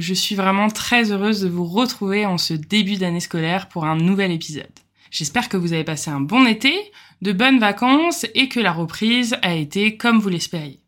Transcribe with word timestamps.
Je 0.00 0.14
suis 0.14 0.34
vraiment 0.34 0.68
très 0.68 1.12
heureuse 1.12 1.42
de 1.42 1.50
vous 1.50 1.66
retrouver 1.66 2.24
en 2.24 2.38
ce 2.38 2.54
début 2.54 2.96
d'année 2.96 3.20
scolaire 3.20 3.68
pour 3.68 3.84
un 3.84 3.96
nouvel 3.96 4.32
épisode. 4.32 4.64
J'espère 5.10 5.50
que 5.50 5.58
vous 5.58 5.74
avez 5.74 5.84
passé 5.84 6.10
un 6.10 6.22
bon 6.22 6.46
été, 6.46 6.72
de 7.20 7.32
bonnes 7.32 7.58
vacances 7.58 8.24
et 8.34 8.48
que 8.48 8.60
la 8.60 8.72
reprise 8.72 9.36
a 9.42 9.54
été 9.54 9.98
comme 9.98 10.18
vous 10.18 10.30
l'espériez. 10.30 10.80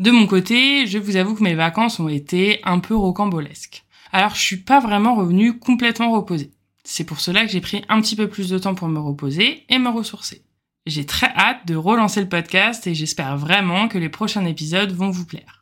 De 0.00 0.10
mon 0.10 0.26
côté, 0.26 0.86
je 0.86 0.98
vous 0.98 1.16
avoue 1.16 1.34
que 1.34 1.42
mes 1.42 1.54
vacances 1.54 1.98
ont 1.98 2.10
été 2.10 2.60
un 2.64 2.78
peu 2.78 2.94
rocambolesques. 2.94 3.84
Alors 4.12 4.34
je 4.34 4.42
suis 4.42 4.58
pas 4.58 4.80
vraiment 4.80 5.14
revenue 5.14 5.58
complètement 5.58 6.12
reposée. 6.12 6.50
C'est 6.84 7.04
pour 7.04 7.20
cela 7.20 7.46
que 7.46 7.50
j'ai 7.50 7.62
pris 7.62 7.82
un 7.88 8.02
petit 8.02 8.16
peu 8.16 8.28
plus 8.28 8.50
de 8.50 8.58
temps 8.58 8.74
pour 8.74 8.88
me 8.88 9.00
reposer 9.00 9.64
et 9.70 9.78
me 9.78 9.88
ressourcer. 9.88 10.44
J'ai 10.84 11.06
très 11.06 11.32
hâte 11.36 11.66
de 11.66 11.74
relancer 11.74 12.20
le 12.20 12.28
podcast 12.28 12.86
et 12.86 12.94
j'espère 12.94 13.38
vraiment 13.38 13.88
que 13.88 13.96
les 13.96 14.10
prochains 14.10 14.44
épisodes 14.44 14.92
vont 14.92 15.08
vous 15.08 15.24
plaire. 15.24 15.61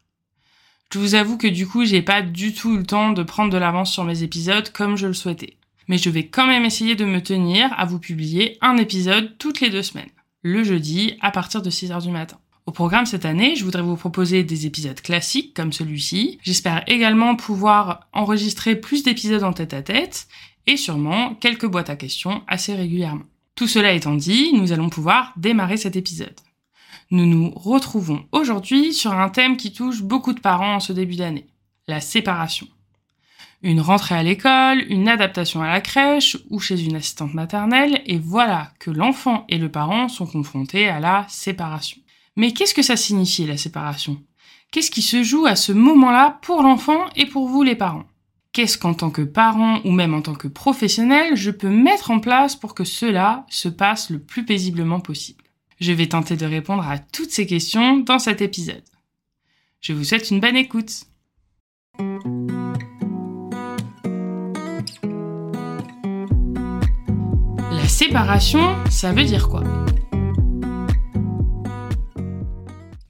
Je 0.92 0.98
vous 0.98 1.14
avoue 1.14 1.38
que 1.38 1.46
du 1.46 1.68
coup, 1.68 1.84
j'ai 1.84 2.02
pas 2.02 2.20
du 2.20 2.52
tout 2.52 2.72
eu 2.74 2.78
le 2.78 2.84
temps 2.84 3.12
de 3.12 3.22
prendre 3.22 3.52
de 3.52 3.58
l'avance 3.58 3.92
sur 3.92 4.02
mes 4.02 4.24
épisodes 4.24 4.72
comme 4.72 4.96
je 4.96 5.06
le 5.06 5.14
souhaitais. 5.14 5.56
Mais 5.86 5.98
je 5.98 6.10
vais 6.10 6.26
quand 6.26 6.48
même 6.48 6.64
essayer 6.64 6.96
de 6.96 7.04
me 7.04 7.22
tenir 7.22 7.72
à 7.78 7.84
vous 7.84 8.00
publier 8.00 8.58
un 8.60 8.76
épisode 8.76 9.38
toutes 9.38 9.60
les 9.60 9.70
deux 9.70 9.84
semaines, 9.84 10.10
le 10.42 10.64
jeudi 10.64 11.14
à 11.20 11.30
partir 11.30 11.62
de 11.62 11.70
6h 11.70 12.02
du 12.02 12.10
matin. 12.10 12.38
Au 12.66 12.72
programme 12.72 13.06
cette 13.06 13.24
année, 13.24 13.54
je 13.54 13.64
voudrais 13.64 13.82
vous 13.82 13.96
proposer 13.96 14.42
des 14.42 14.66
épisodes 14.66 15.00
classiques 15.00 15.54
comme 15.54 15.72
celui-ci. 15.72 16.40
J'espère 16.42 16.82
également 16.88 17.36
pouvoir 17.36 18.08
enregistrer 18.12 18.74
plus 18.74 19.04
d'épisodes 19.04 19.44
en 19.44 19.52
tête 19.52 19.74
à 19.74 19.82
tête 19.82 20.26
et 20.66 20.76
sûrement 20.76 21.34
quelques 21.34 21.66
boîtes 21.66 21.90
à 21.90 21.96
questions 21.96 22.42
assez 22.48 22.74
régulièrement. 22.74 23.24
Tout 23.54 23.68
cela 23.68 23.92
étant 23.92 24.16
dit, 24.16 24.52
nous 24.54 24.72
allons 24.72 24.88
pouvoir 24.88 25.34
démarrer 25.36 25.76
cet 25.76 25.94
épisode. 25.94 26.34
Nous 27.12 27.26
nous 27.26 27.50
retrouvons 27.56 28.24
aujourd'hui 28.30 28.94
sur 28.94 29.12
un 29.12 29.30
thème 29.30 29.56
qui 29.56 29.72
touche 29.72 30.02
beaucoup 30.02 30.32
de 30.32 30.38
parents 30.38 30.76
en 30.76 30.80
ce 30.80 30.92
début 30.92 31.16
d'année, 31.16 31.48
la 31.88 32.00
séparation. 32.00 32.68
Une 33.62 33.80
rentrée 33.80 34.14
à 34.14 34.22
l'école, 34.22 34.84
une 34.88 35.08
adaptation 35.08 35.60
à 35.60 35.66
la 35.66 35.80
crèche 35.80 36.36
ou 36.50 36.60
chez 36.60 36.80
une 36.80 36.94
assistante 36.94 37.34
maternelle, 37.34 38.00
et 38.06 38.16
voilà 38.16 38.72
que 38.78 38.92
l'enfant 38.92 39.44
et 39.48 39.58
le 39.58 39.68
parent 39.68 40.08
sont 40.08 40.26
confrontés 40.26 40.86
à 40.86 41.00
la 41.00 41.26
séparation. 41.28 42.00
Mais 42.36 42.52
qu'est-ce 42.52 42.74
que 42.74 42.82
ça 42.82 42.96
signifie 42.96 43.44
la 43.44 43.56
séparation? 43.56 44.22
Qu'est-ce 44.70 44.92
qui 44.92 45.02
se 45.02 45.24
joue 45.24 45.46
à 45.46 45.56
ce 45.56 45.72
moment-là 45.72 46.38
pour 46.42 46.62
l'enfant 46.62 47.06
et 47.16 47.26
pour 47.26 47.48
vous 47.48 47.64
les 47.64 47.74
parents? 47.74 48.06
Qu'est-ce 48.52 48.78
qu'en 48.78 48.94
tant 48.94 49.10
que 49.10 49.22
parent 49.22 49.80
ou 49.84 49.90
même 49.90 50.14
en 50.14 50.22
tant 50.22 50.36
que 50.36 50.46
professionnel, 50.46 51.34
je 51.34 51.50
peux 51.50 51.70
mettre 51.70 52.12
en 52.12 52.20
place 52.20 52.54
pour 52.54 52.72
que 52.72 52.84
cela 52.84 53.46
se 53.48 53.68
passe 53.68 54.10
le 54.10 54.20
plus 54.20 54.44
paisiblement 54.44 55.00
possible? 55.00 55.39
Je 55.80 55.92
vais 55.92 56.06
tenter 56.06 56.36
de 56.36 56.46
répondre 56.46 56.86
à 56.86 56.98
toutes 56.98 57.30
ces 57.30 57.46
questions 57.46 57.98
dans 57.98 58.18
cet 58.18 58.42
épisode. 58.42 58.84
Je 59.80 59.94
vous 59.94 60.04
souhaite 60.04 60.30
une 60.30 60.40
bonne 60.40 60.56
écoute. 60.56 61.04
La 67.72 67.88
séparation, 67.88 68.76
ça 68.90 69.12
veut 69.12 69.24
dire 69.24 69.48
quoi? 69.48 69.64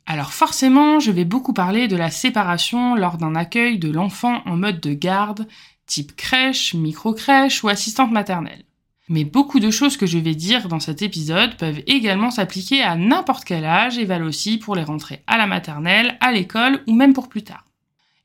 Alors 0.07 0.33
forcément, 0.33 1.01
je 1.01 1.11
vais 1.11 1.25
beaucoup 1.25 1.53
parler 1.53 1.89
de 1.89 1.97
la 1.97 2.11
séparation 2.11 2.95
lors 2.95 3.17
d'un 3.17 3.35
accueil 3.35 3.79
de 3.79 3.91
l'enfant 3.91 4.43
en 4.47 4.57
mode 4.57 4.81
de 4.81 4.93
garde, 4.93 5.47
type 5.87 6.15
crèche, 6.15 6.75
micro-crèche 6.75 7.65
ou 7.65 7.69
assistante 7.69 8.13
maternelle. 8.13 8.65
Mais 9.11 9.25
beaucoup 9.25 9.59
de 9.59 9.73
choses 9.73 9.97
que 9.97 10.07
je 10.07 10.19
vais 10.19 10.37
dire 10.37 10.69
dans 10.69 10.79
cet 10.79 11.03
épisode 11.03 11.57
peuvent 11.57 11.83
également 11.89 12.31
s'appliquer 12.31 12.83
à 12.83 12.95
n'importe 12.95 13.45
quel 13.45 13.65
âge 13.65 13.99
et 13.99 14.05
valent 14.05 14.29
aussi 14.29 14.57
pour 14.57 14.77
les 14.77 14.85
rentrées 14.85 15.25
à 15.27 15.37
la 15.37 15.49
maternelle, 15.49 16.17
à 16.21 16.31
l'école 16.31 16.85
ou 16.87 16.95
même 16.95 17.13
pour 17.13 17.29
plus 17.29 17.43
tard. 17.43 17.65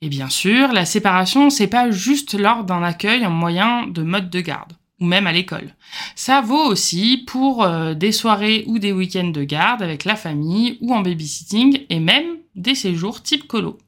Et 0.03 0.09
bien 0.09 0.29
sûr, 0.29 0.71
la 0.73 0.85
séparation, 0.85 1.49
c'est 1.49 1.65
pas 1.65 1.89
juste 1.89 2.35
lors 2.35 2.65
d'un 2.65 2.83
accueil 2.83 3.25
en 3.25 3.31
moyen 3.31 3.87
de 3.87 4.03
mode 4.03 4.29
de 4.29 4.41
garde, 4.41 4.73
ou 4.99 5.05
même 5.05 5.25
à 5.25 5.31
l'école. 5.31 5.73
Ça 6.15 6.41
vaut 6.41 6.65
aussi 6.67 7.23
pour 7.25 7.63
euh, 7.63 7.95
des 7.95 8.11
soirées 8.11 8.63
ou 8.67 8.77
des 8.77 8.91
week-ends 8.91 9.31
de 9.31 9.43
garde 9.43 9.81
avec 9.81 10.05
la 10.05 10.15
famille 10.15 10.77
ou 10.81 10.93
en 10.93 11.01
babysitting 11.01 11.79
et 11.89 11.99
même 11.99 12.37
des 12.53 12.75
séjours 12.75 13.23
type 13.23 13.47
colo. 13.47 13.79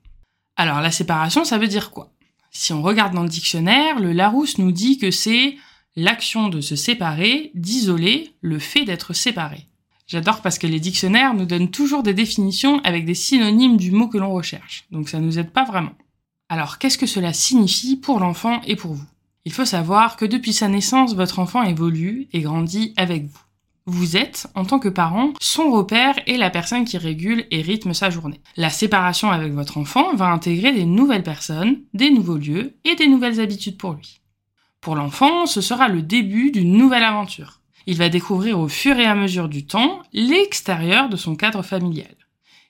Alors 0.55 0.81
la 0.81 0.89
séparation, 0.89 1.43
ça 1.43 1.59
veut 1.59 1.67
dire 1.67 1.91
quoi? 1.91 2.11
Si 2.49 2.73
on 2.73 2.81
regarde 2.81 3.13
dans 3.13 3.21
le 3.21 3.29
dictionnaire, 3.29 3.99
le 3.99 4.13
Larousse 4.13 4.57
nous 4.57 4.71
dit 4.71 4.97
que 4.97 5.11
c'est 5.11 5.57
l'action 5.97 6.47
de 6.47 6.61
se 6.61 6.75
séparer, 6.75 7.51
d'isoler, 7.55 8.35
le 8.41 8.59
fait 8.59 8.85
d'être 8.85 9.13
séparé. 9.13 9.65
J'adore 10.05 10.41
parce 10.41 10.59
que 10.59 10.67
les 10.67 10.79
dictionnaires 10.79 11.33
nous 11.33 11.45
donnent 11.45 11.71
toujours 11.71 12.03
des 12.03 12.13
définitions 12.13 12.79
avec 12.83 13.03
des 13.03 13.15
synonymes 13.15 13.77
du 13.77 13.91
mot 13.91 14.07
que 14.07 14.19
l'on 14.19 14.31
recherche, 14.31 14.85
donc 14.91 15.09
ça 15.09 15.19
nous 15.19 15.39
aide 15.39 15.49
pas 15.49 15.65
vraiment. 15.65 15.95
Alors 16.49 16.77
qu'est-ce 16.77 16.99
que 16.99 17.07
cela 17.07 17.33
signifie 17.33 17.97
pour 17.97 18.19
l'enfant 18.19 18.61
et 18.67 18.75
pour 18.75 18.93
vous? 18.93 19.07
Il 19.43 19.51
faut 19.51 19.65
savoir 19.65 20.17
que 20.17 20.25
depuis 20.25 20.53
sa 20.53 20.67
naissance, 20.67 21.15
votre 21.15 21.39
enfant 21.39 21.63
évolue 21.63 22.27
et 22.31 22.41
grandit 22.41 22.93
avec 22.95 23.25
vous. 23.25 23.41
Vous 23.87 24.17
êtes, 24.17 24.47
en 24.53 24.65
tant 24.65 24.79
que 24.79 24.89
parent, 24.89 25.33
son 25.41 25.71
repère 25.71 26.15
et 26.27 26.37
la 26.37 26.51
personne 26.51 26.85
qui 26.85 26.97
régule 26.97 27.45
et 27.49 27.61
rythme 27.61 27.93
sa 27.93 28.09
journée. 28.11 28.41
La 28.55 28.69
séparation 28.69 29.31
avec 29.31 29.51
votre 29.51 29.77
enfant 29.77 30.13
va 30.15 30.27
intégrer 30.27 30.73
des 30.73 30.85
nouvelles 30.85 31.23
personnes, 31.23 31.79
des 31.93 32.11
nouveaux 32.11 32.37
lieux 32.37 32.75
et 32.83 32.95
des 32.95 33.07
nouvelles 33.07 33.39
habitudes 33.39 33.77
pour 33.77 33.93
lui. 33.93 34.21
Pour 34.87 34.95
l'enfant, 34.95 35.47
ce 35.47 35.59
sera 35.59 35.89
le 35.89 36.01
début 36.01 36.49
d'une 36.49 36.77
nouvelle 36.77 37.03
aventure. 37.03 37.59
Il 37.87 37.97
va 37.97 38.07
découvrir 38.07 38.57
au 38.57 38.69
fur 38.69 38.97
et 38.97 39.03
à 39.03 39.15
mesure 39.15 39.49
du 39.49 39.65
temps 39.65 40.01
l'extérieur 40.13 41.09
de 41.09 41.17
son 41.17 41.35
cadre 41.35 41.61
familial. 41.61 42.15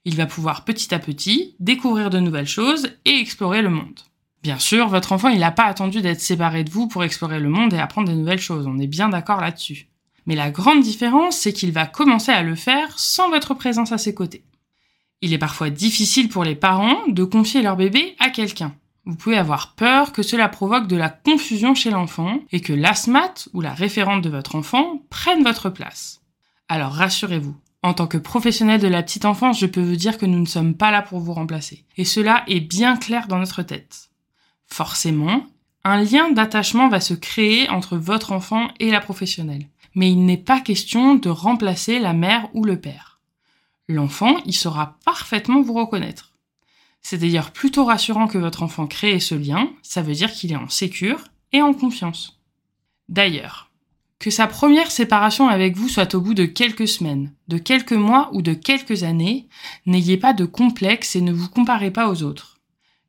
Il 0.04 0.16
va 0.16 0.26
pouvoir 0.26 0.66
petit 0.66 0.96
à 0.96 0.98
petit 0.98 1.56
découvrir 1.60 2.10
de 2.10 2.18
nouvelles 2.18 2.48
choses 2.48 2.90
et 3.06 3.20
explorer 3.20 3.62
le 3.62 3.70
monde. 3.70 4.00
Bien 4.42 4.58
sûr, 4.58 4.88
votre 4.88 5.12
enfant, 5.12 5.30
il 5.30 5.38
n'a 5.38 5.52
pas 5.52 5.66
attendu 5.66 6.02
d'être 6.02 6.20
séparé 6.20 6.64
de 6.64 6.72
vous 6.72 6.88
pour 6.88 7.04
explorer 7.04 7.40
le 7.40 7.50
monde 7.50 7.74
et 7.74 7.78
apprendre 7.78 8.10
de 8.10 8.16
nouvelles 8.16 8.40
choses, 8.40 8.66
on 8.66 8.80
est 8.80 8.88
bien 8.88 9.10
d'accord 9.10 9.40
là-dessus. 9.40 9.88
Mais 10.26 10.34
la 10.34 10.50
grande 10.50 10.82
différence, 10.82 11.38
c'est 11.38 11.54
qu'il 11.54 11.72
va 11.72 11.86
commencer 11.86 12.32
à 12.32 12.42
le 12.42 12.56
faire 12.56 12.98
sans 12.98 13.30
votre 13.30 13.54
présence 13.54 13.92
à 13.92 14.00
ses 14.00 14.16
côtés. 14.16 14.44
Il 15.22 15.34
est 15.34 15.38
parfois 15.38 15.70
difficile 15.70 16.30
pour 16.30 16.44
les 16.44 16.56
parents 16.56 16.98
de 17.08 17.24
confier 17.24 17.62
leur 17.62 17.76
bébé 17.76 18.16
à 18.18 18.32
quelqu'un. 18.32 18.74
Vous 19.08 19.16
pouvez 19.16 19.38
avoir 19.38 19.74
peur 19.76 20.12
que 20.12 20.22
cela 20.22 20.50
provoque 20.50 20.88
de 20.88 20.98
la 20.98 21.08
confusion 21.08 21.74
chez 21.74 21.92
l'enfant 21.92 22.40
et 22.52 22.60
que 22.60 22.74
l'asthmate 22.74 23.48
ou 23.54 23.62
la 23.62 23.74
référente 23.74 24.22
de 24.22 24.30
votre 24.30 24.56
enfant 24.56 25.02
prenne 25.10 25.46
votre 25.46 25.70
place. 25.70 26.20
Alors 26.68 26.92
rassurez-vous, 26.92 27.56
en 27.84 27.94
tant 27.94 28.08
que 28.08 28.18
professionnel 28.18 28.82
de 28.82 28.88
la 28.90 29.02
petite 29.02 29.24
enfance, 29.24 29.62
je 29.62 29.66
peux 29.66 29.82
vous 29.82 29.96
dire 29.96 30.18
que 30.18 30.26
nous 30.26 30.42
ne 30.42 30.46
sommes 30.46 30.74
pas 30.74 30.92
là 30.92 31.02
pour 31.02 31.22
vous 31.22 31.32
remplacer. 31.32 31.86
Et 31.96 32.04
cela 32.04 32.44
est 32.48 32.60
bien 32.60 32.98
clair 32.98 33.30
dans 33.30 33.40
notre 33.40 33.64
tête. 33.64 34.10
Forcément, 34.66 35.46
un 35.86 36.04
lien 36.04 36.30
d'attachement 36.32 36.90
va 36.90 37.00
se 37.00 37.14
créer 37.14 37.70
entre 37.70 37.96
votre 37.96 38.34
enfant 38.34 38.68
et 38.82 38.92
la 38.92 39.00
professionnelle. 39.00 39.70
Mais 39.96 40.12
il 40.12 40.26
n'est 40.26 40.36
pas 40.36 40.60
question 40.60 41.16
de 41.16 41.30
remplacer 41.30 42.00
la 42.00 42.12
mère 42.12 42.50
ou 42.54 42.66
le 42.66 42.78
père. 42.78 43.22
L'enfant, 43.88 44.36
il 44.46 44.54
saura 44.54 44.98
parfaitement 45.06 45.62
vous 45.62 45.76
reconnaître. 45.76 46.34
C'est 47.02 47.18
d'ailleurs 47.18 47.52
plutôt 47.52 47.86
rassurant 47.86 48.28
que 48.28 48.38
votre 48.38 48.64
enfant 48.64 48.88
crée 48.88 49.20
ce 49.20 49.36
lien, 49.36 49.70
ça 49.82 50.02
veut 50.02 50.14
dire 50.14 50.32
qu'il 50.32 50.52
est 50.52 50.58
en 50.58 50.70
sécure 50.70 51.24
et 51.54 51.62
en 51.62 51.74
confiance. 51.74 52.40
D'ailleurs, 53.10 53.68
que 54.20 54.30
sa 54.32 54.48
première 54.48 54.92
séparation 54.92 55.48
avec 55.48 55.76
vous 55.78 55.90
soit 55.90 56.16
au 56.16 56.22
bout 56.22 56.34
de 56.34 56.46
quelques 56.46 56.88
semaines, 56.88 57.34
de 57.48 57.58
quelques 57.58 57.94
mois 57.94 58.30
ou 58.34 58.42
de 58.42 58.54
quelques 58.54 59.04
années, 59.04 59.48
n'ayez 59.86 60.18
pas 60.18 60.34
de 60.34 60.46
complexe 60.46 61.16
et 61.16 61.22
ne 61.22 61.32
vous 61.32 61.50
comparez 61.50 61.92
pas 61.92 62.10
aux 62.10 62.24
autres. 62.24 62.58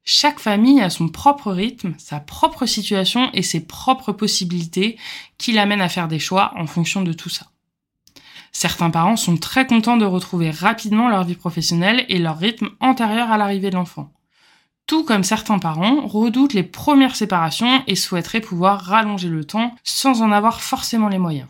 Chaque 0.04 0.38
famille 0.38 0.80
a 0.80 0.90
son 0.90 1.08
propre 1.08 1.52
rythme, 1.52 1.94
sa 1.98 2.20
propre 2.20 2.66
situation 2.66 3.30
et 3.32 3.42
ses 3.42 3.66
propres 3.66 4.12
possibilités 4.12 4.96
qui 5.36 5.52
l'amènent 5.52 5.82
à 5.82 5.88
faire 5.88 6.08
des 6.08 6.18
choix 6.18 6.52
en 6.56 6.66
fonction 6.66 7.02
de 7.02 7.12
tout 7.12 7.28
ça. 7.28 7.46
Certains 8.52 8.90
parents 8.90 9.16
sont 9.16 9.36
très 9.36 9.66
contents 9.66 9.96
de 9.96 10.04
retrouver 10.04 10.50
rapidement 10.50 11.08
leur 11.08 11.24
vie 11.24 11.34
professionnelle 11.34 12.04
et 12.08 12.18
leur 12.18 12.38
rythme 12.38 12.70
antérieur 12.80 13.30
à 13.30 13.38
l'arrivée 13.38 13.70
de 13.70 13.76
l'enfant. 13.76 14.12
Tout 14.86 15.04
comme 15.04 15.22
certains 15.22 15.58
parents 15.58 16.06
redoutent 16.06 16.54
les 16.54 16.62
premières 16.62 17.14
séparations 17.14 17.82
et 17.86 17.94
souhaiteraient 17.94 18.40
pouvoir 18.40 18.80
rallonger 18.80 19.28
le 19.28 19.44
temps 19.44 19.74
sans 19.84 20.22
en 20.22 20.32
avoir 20.32 20.62
forcément 20.62 21.08
les 21.08 21.18
moyens. 21.18 21.48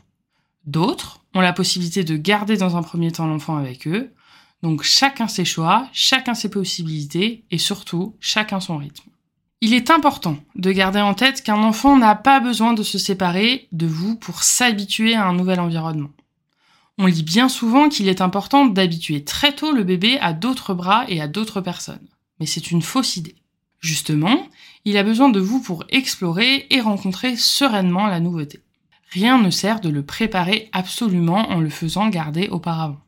D'autres 0.67 1.21
ont 1.35 1.41
la 1.41 1.53
possibilité 1.53 2.03
de 2.03 2.17
garder 2.17 2.57
dans 2.57 2.77
un 2.77 2.83
premier 2.83 3.13
temps 3.13 3.27
l'enfant 3.27 3.57
avec 3.57 3.87
eux. 3.87 4.13
Donc 4.63 4.83
chacun 4.83 5.29
ses 5.29 5.45
choix, 5.45 5.87
chacun 5.93 6.35
ses 6.35 6.51
possibilités 6.51 7.45
et 7.53 7.59
surtout 7.59 8.17
chacun 8.19 8.59
son 8.59 8.77
rythme. 8.77 9.09
Il 9.61 9.73
est 9.73 9.91
important 9.91 10.37
de 10.57 10.73
garder 10.73 11.01
en 11.01 11.15
tête 11.15 11.43
qu'un 11.43 11.63
enfant 11.63 11.97
n'a 11.97 12.17
pas 12.17 12.41
besoin 12.41 12.75
de 12.75 12.83
se 12.83 12.99
séparer 12.99 13.69
de 13.73 13.87
vous 13.87 14.17
pour 14.17 14.43
s'habituer 14.43 15.15
à 15.15 15.27
un 15.27 15.33
nouvel 15.33 15.61
environnement. 15.61 16.11
On 16.99 17.07
lit 17.07 17.23
bien 17.23 17.49
souvent 17.49 17.89
qu'il 17.89 18.09
est 18.09 18.21
important 18.21 18.67
d'habituer 18.67 19.23
très 19.23 19.55
tôt 19.55 19.71
le 19.71 19.85
bébé 19.85 20.19
à 20.21 20.33
d'autres 20.33 20.75
bras 20.75 21.05
et 21.09 21.21
à 21.21 21.29
d'autres 21.29 21.61
personnes. 21.61 22.09
Mais 22.41 22.47
c'est 22.47 22.73
une 22.73 22.83
fausse 22.83 23.17
idée. 23.17 23.37
Justement, 23.79 24.49
il 24.85 24.97
a 24.97 25.05
besoin 25.05 25.29
de 25.29 25.39
vous 25.39 25.61
pour 25.61 25.85
explorer 25.91 26.67
et 26.71 26.81
rencontrer 26.81 27.37
sereinement 27.37 28.09
la 28.09 28.19
nouveauté. 28.19 28.63
Rien 29.11 29.41
ne 29.41 29.51
sert 29.51 29.81
de 29.81 29.89
le 29.89 30.05
préparer 30.05 30.69
absolument 30.73 31.49
en 31.51 31.61
le 31.61 31.71
faisant 31.71 32.09
garder 32.09 32.49
auparavant. 32.49 33.01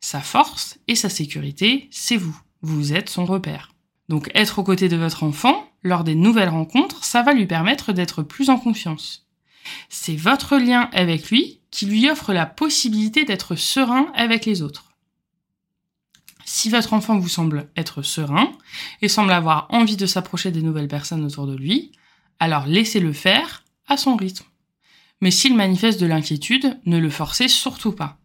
Sa 0.00 0.20
force 0.20 0.78
et 0.88 0.96
sa 0.96 1.10
sécurité, 1.10 1.88
c'est 1.90 2.16
vous. 2.16 2.36
Vous 2.62 2.94
êtes 2.94 3.10
son 3.10 3.26
repère. 3.26 3.72
Donc 4.08 4.30
être 4.34 4.58
aux 4.58 4.64
côtés 4.64 4.88
de 4.88 4.96
votre 4.96 5.22
enfant, 5.22 5.68
lors 5.82 6.02
des 6.02 6.14
nouvelles 6.14 6.48
rencontres, 6.48 7.04
ça 7.04 7.22
va 7.22 7.34
lui 7.34 7.46
permettre 7.46 7.92
d'être 7.92 8.22
plus 8.22 8.48
en 8.48 8.58
confiance. 8.58 9.21
C'est 9.88 10.16
votre 10.16 10.56
lien 10.56 10.88
avec 10.92 11.30
lui 11.30 11.60
qui 11.70 11.86
lui 11.86 12.08
offre 12.10 12.32
la 12.32 12.46
possibilité 12.46 13.24
d'être 13.24 13.56
serein 13.56 14.12
avec 14.14 14.46
les 14.46 14.62
autres. 14.62 14.92
Si 16.44 16.68
votre 16.68 16.92
enfant 16.92 17.18
vous 17.18 17.28
semble 17.28 17.70
être 17.76 18.02
serein 18.02 18.52
et 19.00 19.08
semble 19.08 19.32
avoir 19.32 19.66
envie 19.70 19.96
de 19.96 20.06
s'approcher 20.06 20.50
des 20.50 20.62
nouvelles 20.62 20.88
personnes 20.88 21.24
autour 21.24 21.46
de 21.46 21.56
lui, 21.56 21.92
alors 22.40 22.66
laissez-le 22.66 23.12
faire 23.12 23.62
à 23.86 23.96
son 23.96 24.16
rythme. 24.16 24.44
Mais 25.20 25.30
s'il 25.30 25.54
manifeste 25.54 26.00
de 26.00 26.06
l'inquiétude, 26.06 26.78
ne 26.84 26.98
le 26.98 27.10
forcez 27.10 27.48
surtout 27.48 27.92
pas. 27.92 28.18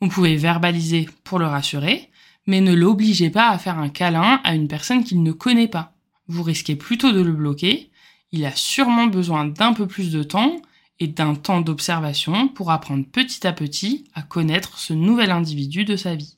Vous 0.00 0.08
pouvez 0.08 0.36
verbaliser 0.36 1.08
pour 1.24 1.38
le 1.38 1.46
rassurer, 1.46 2.10
mais 2.46 2.60
ne 2.60 2.72
l'obligez 2.72 3.30
pas 3.30 3.48
à 3.48 3.58
faire 3.58 3.78
un 3.78 3.88
câlin 3.88 4.40
à 4.44 4.54
une 4.54 4.68
personne 4.68 5.04
qu'il 5.04 5.22
ne 5.22 5.32
connaît 5.32 5.68
pas. 5.68 5.94
Vous 6.28 6.42
risquez 6.42 6.76
plutôt 6.76 7.12
de 7.12 7.20
le 7.20 7.32
bloquer. 7.32 7.90
Il 8.30 8.44
a 8.44 8.54
sûrement 8.54 9.06
besoin 9.06 9.44
d'un 9.44 9.72
peu 9.72 9.86
plus 9.86 10.12
de 10.12 10.22
temps 10.22 10.56
et 11.00 11.08
d'un 11.08 11.34
temps 11.34 11.60
d'observation 11.60 12.48
pour 12.48 12.70
apprendre 12.70 13.04
petit 13.06 13.46
à 13.46 13.52
petit 13.52 14.08
à 14.14 14.22
connaître 14.22 14.78
ce 14.78 14.92
nouvel 14.92 15.30
individu 15.30 15.84
de 15.84 15.96
sa 15.96 16.14
vie. 16.14 16.36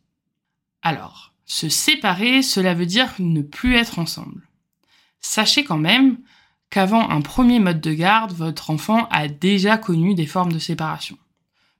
Alors, 0.83 1.33
se 1.45 1.69
séparer, 1.69 2.43
cela 2.43 2.75
veut 2.75 2.87
dire 2.87 3.13
ne 3.19 3.43
plus 3.43 3.75
être 3.75 3.99
ensemble. 3.99 4.49
Sachez 5.21 5.65
quand 5.65 5.79
même 5.79 6.19
qu'avant 6.71 7.09
un 7.09 7.21
premier 7.21 7.59
mode 7.59 7.81
de 7.81 7.93
garde, 7.93 8.33
votre 8.33 8.71
enfant 8.71 9.09
a 9.11 9.29
déjà 9.29 9.79
connu 9.79 10.15
des 10.15 10.27
formes 10.27 10.53
de 10.53 10.59
séparation. 10.59 11.17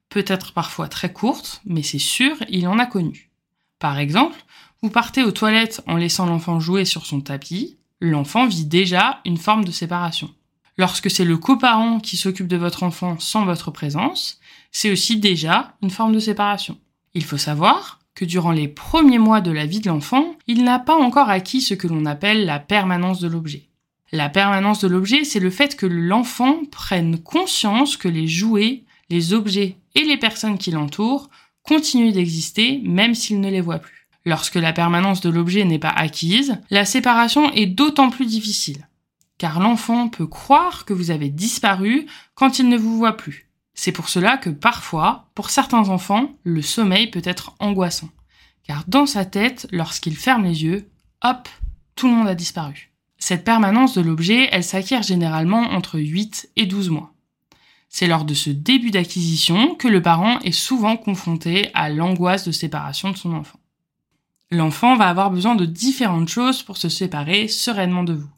Peut-être 0.09 0.53
parfois 0.53 0.87
très 0.87 1.13
courtes, 1.13 1.61
mais 1.65 1.83
c'est 1.83 1.99
sûr, 1.99 2.35
il 2.49 2.67
en 2.67 2.79
a 2.79 2.87
connu. 2.87 3.29
Par 3.77 3.99
exemple, 3.99 4.37
vous 4.81 4.89
partez 4.89 5.23
aux 5.23 5.31
toilettes 5.31 5.81
en 5.87 5.97
laissant 5.97 6.25
l'enfant 6.25 6.59
jouer 6.59 6.85
sur 6.85 7.05
son 7.05 7.21
tapis, 7.21 7.77
l'enfant 7.99 8.47
vit 8.47 8.65
déjà 8.65 9.21
une 9.25 9.37
forme 9.37 9.65
de 9.65 9.71
séparation. 9.71 10.33
Lorsque 10.79 11.11
c'est 11.11 11.25
le 11.25 11.35
coparent 11.35 11.99
qui 11.99 12.15
s'occupe 12.15 12.47
de 12.47 12.55
votre 12.55 12.83
enfant 12.83 13.19
sans 13.19 13.43
votre 13.43 13.69
présence, 13.69 14.39
c'est 14.71 14.89
aussi 14.89 15.17
déjà 15.17 15.73
une 15.81 15.89
forme 15.89 16.13
de 16.13 16.19
séparation. 16.19 16.77
Il 17.13 17.25
faut 17.25 17.35
savoir 17.37 17.99
que 18.15 18.23
durant 18.23 18.53
les 18.53 18.69
premiers 18.69 19.19
mois 19.19 19.41
de 19.41 19.51
la 19.51 19.65
vie 19.65 19.81
de 19.81 19.89
l'enfant, 19.89 20.37
il 20.47 20.63
n'a 20.63 20.79
pas 20.79 20.95
encore 20.95 21.29
acquis 21.29 21.59
ce 21.59 21.73
que 21.73 21.89
l'on 21.89 22.05
appelle 22.05 22.45
la 22.45 22.59
permanence 22.59 23.19
de 23.19 23.27
l'objet. 23.27 23.67
La 24.13 24.29
permanence 24.29 24.79
de 24.79 24.87
l'objet, 24.87 25.25
c'est 25.25 25.41
le 25.41 25.49
fait 25.49 25.75
que 25.75 25.85
l'enfant 25.85 26.61
prenne 26.71 27.19
conscience 27.19 27.97
que 27.97 28.07
les 28.07 28.29
jouets, 28.29 28.85
les 29.09 29.33
objets 29.33 29.75
et 29.95 30.05
les 30.05 30.15
personnes 30.15 30.57
qui 30.57 30.71
l'entourent 30.71 31.29
continuent 31.63 32.13
d'exister 32.13 32.79
même 32.85 33.15
s'il 33.15 33.41
ne 33.41 33.51
les 33.51 33.59
voit 33.59 33.79
plus. 33.79 34.07
Lorsque 34.23 34.55
la 34.55 34.71
permanence 34.71 35.19
de 35.19 35.29
l'objet 35.29 35.65
n'est 35.65 35.77
pas 35.77 35.89
acquise, 35.89 36.57
la 36.69 36.85
séparation 36.85 37.51
est 37.51 37.65
d'autant 37.65 38.09
plus 38.09 38.27
difficile 38.27 38.85
car 39.39 39.59
l'enfant 39.59 40.09
peut 40.09 40.27
croire 40.27 40.85
que 40.85 40.93
vous 40.93 41.09
avez 41.09 41.29
disparu 41.29 42.05
quand 42.35 42.59
il 42.59 42.69
ne 42.69 42.77
vous 42.77 42.97
voit 42.97 43.17
plus. 43.17 43.49
C'est 43.73 43.93
pour 43.93 44.09
cela 44.09 44.37
que 44.37 44.49
parfois, 44.49 45.29
pour 45.33 45.49
certains 45.49 45.89
enfants, 45.89 46.33
le 46.43 46.61
sommeil 46.61 47.09
peut 47.09 47.21
être 47.23 47.55
angoissant, 47.59 48.09
car 48.63 48.83
dans 48.87 49.05
sa 49.05 49.25
tête, 49.25 49.67
lorsqu'il 49.71 50.17
ferme 50.17 50.43
les 50.43 50.63
yeux, 50.63 50.91
hop, 51.23 51.47
tout 51.95 52.07
le 52.07 52.13
monde 52.13 52.27
a 52.27 52.35
disparu. 52.35 52.91
Cette 53.17 53.45
permanence 53.45 53.95
de 53.95 54.01
l'objet, 54.01 54.49
elle 54.51 54.63
s'acquiert 54.63 55.03
généralement 55.03 55.61
entre 55.71 55.99
8 55.99 56.51
et 56.57 56.65
12 56.65 56.89
mois. 56.89 57.13
C'est 57.87 58.07
lors 58.07 58.25
de 58.25 58.33
ce 58.33 58.49
début 58.49 58.91
d'acquisition 58.91 59.75
que 59.75 59.87
le 59.87 60.01
parent 60.01 60.39
est 60.39 60.51
souvent 60.51 60.97
confronté 60.97 61.71
à 61.73 61.89
l'angoisse 61.89 62.45
de 62.45 62.51
séparation 62.51 63.11
de 63.11 63.17
son 63.17 63.33
enfant. 63.33 63.59
L'enfant 64.51 64.95
va 64.95 65.07
avoir 65.07 65.31
besoin 65.31 65.55
de 65.55 65.65
différentes 65.65 66.27
choses 66.27 66.61
pour 66.61 66.77
se 66.77 66.89
séparer 66.89 67.47
sereinement 67.47 68.03
de 68.03 68.13
vous. 68.13 68.29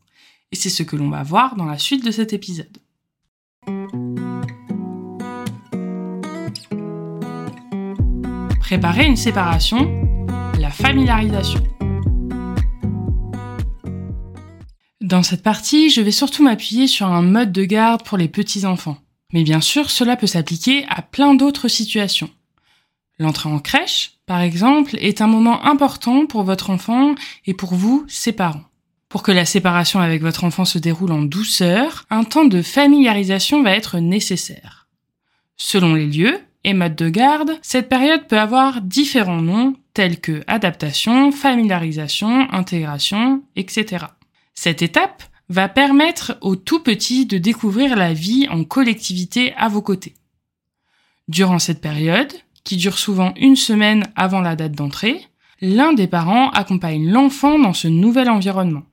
Et 0.51 0.55
c'est 0.55 0.69
ce 0.69 0.83
que 0.83 0.95
l'on 0.95 1.09
va 1.09 1.23
voir 1.23 1.55
dans 1.55 1.65
la 1.65 1.77
suite 1.77 2.03
de 2.03 2.11
cet 2.11 2.33
épisode. 2.33 2.77
Préparer 8.59 9.05
une 9.05 9.17
séparation, 9.17 10.27
la 10.59 10.69
familiarisation. 10.69 11.61
Dans 14.99 15.23
cette 15.23 15.43
partie, 15.43 15.89
je 15.89 16.01
vais 16.01 16.11
surtout 16.11 16.43
m'appuyer 16.43 16.87
sur 16.87 17.07
un 17.07 17.21
mode 17.21 17.51
de 17.51 17.65
garde 17.65 18.03
pour 18.03 18.17
les 18.17 18.27
petits-enfants. 18.27 18.97
Mais 19.33 19.43
bien 19.43 19.61
sûr, 19.61 19.89
cela 19.89 20.15
peut 20.15 20.27
s'appliquer 20.27 20.85
à 20.89 21.01
plein 21.01 21.33
d'autres 21.33 21.67
situations. 21.67 22.29
L'entrée 23.19 23.49
en 23.49 23.59
crèche, 23.59 24.13
par 24.25 24.41
exemple, 24.41 24.97
est 24.99 25.21
un 25.21 25.27
moment 25.27 25.65
important 25.65 26.25
pour 26.25 26.43
votre 26.43 26.69
enfant 26.69 27.15
et 27.45 27.53
pour 27.53 27.75
vous, 27.75 28.05
ses 28.07 28.31
parents. 28.31 28.63
Pour 29.11 29.23
que 29.23 29.31
la 29.33 29.45
séparation 29.45 29.99
avec 29.99 30.21
votre 30.21 30.45
enfant 30.45 30.63
se 30.63 30.79
déroule 30.79 31.11
en 31.11 31.21
douceur, 31.21 32.05
un 32.09 32.23
temps 32.23 32.45
de 32.45 32.61
familiarisation 32.61 33.61
va 33.61 33.75
être 33.75 33.99
nécessaire. 33.99 34.87
Selon 35.57 35.95
les 35.95 36.07
lieux 36.07 36.39
et 36.63 36.73
modes 36.73 36.95
de 36.95 37.09
garde, 37.09 37.59
cette 37.61 37.89
période 37.89 38.25
peut 38.27 38.39
avoir 38.39 38.81
différents 38.81 39.41
noms 39.41 39.75
tels 39.93 40.21
que 40.21 40.43
adaptation, 40.47 41.33
familiarisation, 41.33 42.49
intégration, 42.53 43.43
etc. 43.57 44.05
Cette 44.53 44.81
étape 44.81 45.23
va 45.49 45.67
permettre 45.67 46.37
aux 46.39 46.55
tout 46.55 46.81
petits 46.81 47.25
de 47.25 47.37
découvrir 47.37 47.97
la 47.97 48.13
vie 48.13 48.47
en 48.49 48.63
collectivité 48.63 49.53
à 49.57 49.67
vos 49.67 49.81
côtés. 49.81 50.13
Durant 51.27 51.59
cette 51.59 51.81
période, 51.81 52.31
qui 52.63 52.77
dure 52.77 52.97
souvent 52.97 53.33
une 53.35 53.57
semaine 53.57 54.07
avant 54.15 54.39
la 54.39 54.55
date 54.55 54.71
d'entrée, 54.71 55.27
l'un 55.59 55.91
des 55.91 56.07
parents 56.07 56.49
accompagne 56.51 57.11
l'enfant 57.11 57.59
dans 57.59 57.73
ce 57.73 57.89
nouvel 57.89 58.29
environnement. 58.29 58.83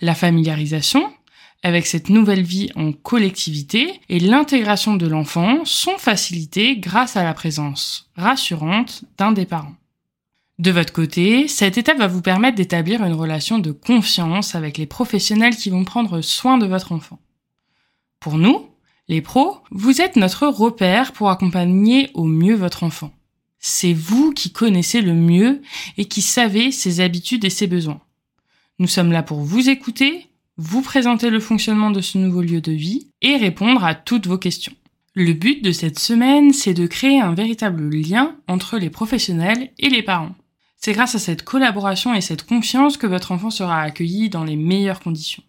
La 0.00 0.14
familiarisation 0.14 1.12
avec 1.62 1.86
cette 1.86 2.10
nouvelle 2.10 2.42
vie 2.42 2.70
en 2.76 2.92
collectivité 2.92 4.00
et 4.08 4.20
l'intégration 4.20 4.94
de 4.94 5.06
l'enfant 5.06 5.64
sont 5.64 5.98
facilitées 5.98 6.76
grâce 6.76 7.16
à 7.16 7.24
la 7.24 7.34
présence 7.34 8.10
rassurante 8.16 9.04
d'un 9.18 9.32
des 9.32 9.46
parents. 9.46 9.74
De 10.58 10.70
votre 10.70 10.92
côté, 10.92 11.48
cette 11.48 11.76
étape 11.76 11.98
va 11.98 12.06
vous 12.06 12.22
permettre 12.22 12.56
d'établir 12.56 13.02
une 13.04 13.14
relation 13.14 13.58
de 13.58 13.72
confiance 13.72 14.54
avec 14.54 14.78
les 14.78 14.86
professionnels 14.86 15.56
qui 15.56 15.70
vont 15.70 15.84
prendre 15.84 16.20
soin 16.20 16.56
de 16.56 16.66
votre 16.66 16.92
enfant. 16.92 17.18
Pour 18.20 18.38
nous, 18.38 18.68
les 19.08 19.20
pros, 19.20 19.58
vous 19.70 20.00
êtes 20.00 20.16
notre 20.16 20.46
repère 20.46 21.12
pour 21.12 21.30
accompagner 21.30 22.10
au 22.14 22.24
mieux 22.24 22.54
votre 22.54 22.84
enfant. 22.84 23.12
C'est 23.58 23.92
vous 23.92 24.32
qui 24.32 24.50
connaissez 24.52 25.00
le 25.00 25.14
mieux 25.14 25.62
et 25.96 26.06
qui 26.06 26.22
savez 26.22 26.70
ses 26.70 27.00
habitudes 27.00 27.44
et 27.44 27.50
ses 27.50 27.66
besoins. 27.66 28.00
Nous 28.78 28.88
sommes 28.88 29.12
là 29.12 29.22
pour 29.22 29.40
vous 29.40 29.70
écouter, 29.70 30.28
vous 30.58 30.82
présenter 30.82 31.30
le 31.30 31.40
fonctionnement 31.40 31.90
de 31.90 32.02
ce 32.02 32.18
nouveau 32.18 32.42
lieu 32.42 32.60
de 32.60 32.72
vie 32.72 33.08
et 33.22 33.36
répondre 33.36 33.84
à 33.84 33.94
toutes 33.94 34.26
vos 34.26 34.36
questions. 34.36 34.74
Le 35.14 35.32
but 35.32 35.64
de 35.64 35.72
cette 35.72 35.98
semaine, 35.98 36.52
c'est 36.52 36.74
de 36.74 36.86
créer 36.86 37.20
un 37.20 37.34
véritable 37.34 37.88
lien 37.88 38.36
entre 38.48 38.76
les 38.76 38.90
professionnels 38.90 39.70
et 39.78 39.88
les 39.88 40.02
parents. 40.02 40.34
C'est 40.76 40.92
grâce 40.92 41.14
à 41.14 41.18
cette 41.18 41.42
collaboration 41.42 42.12
et 42.12 42.20
cette 42.20 42.44
confiance 42.44 42.98
que 42.98 43.06
votre 43.06 43.32
enfant 43.32 43.48
sera 43.48 43.80
accueilli 43.80 44.28
dans 44.28 44.44
les 44.44 44.56
meilleures 44.56 45.00
conditions. 45.00 45.42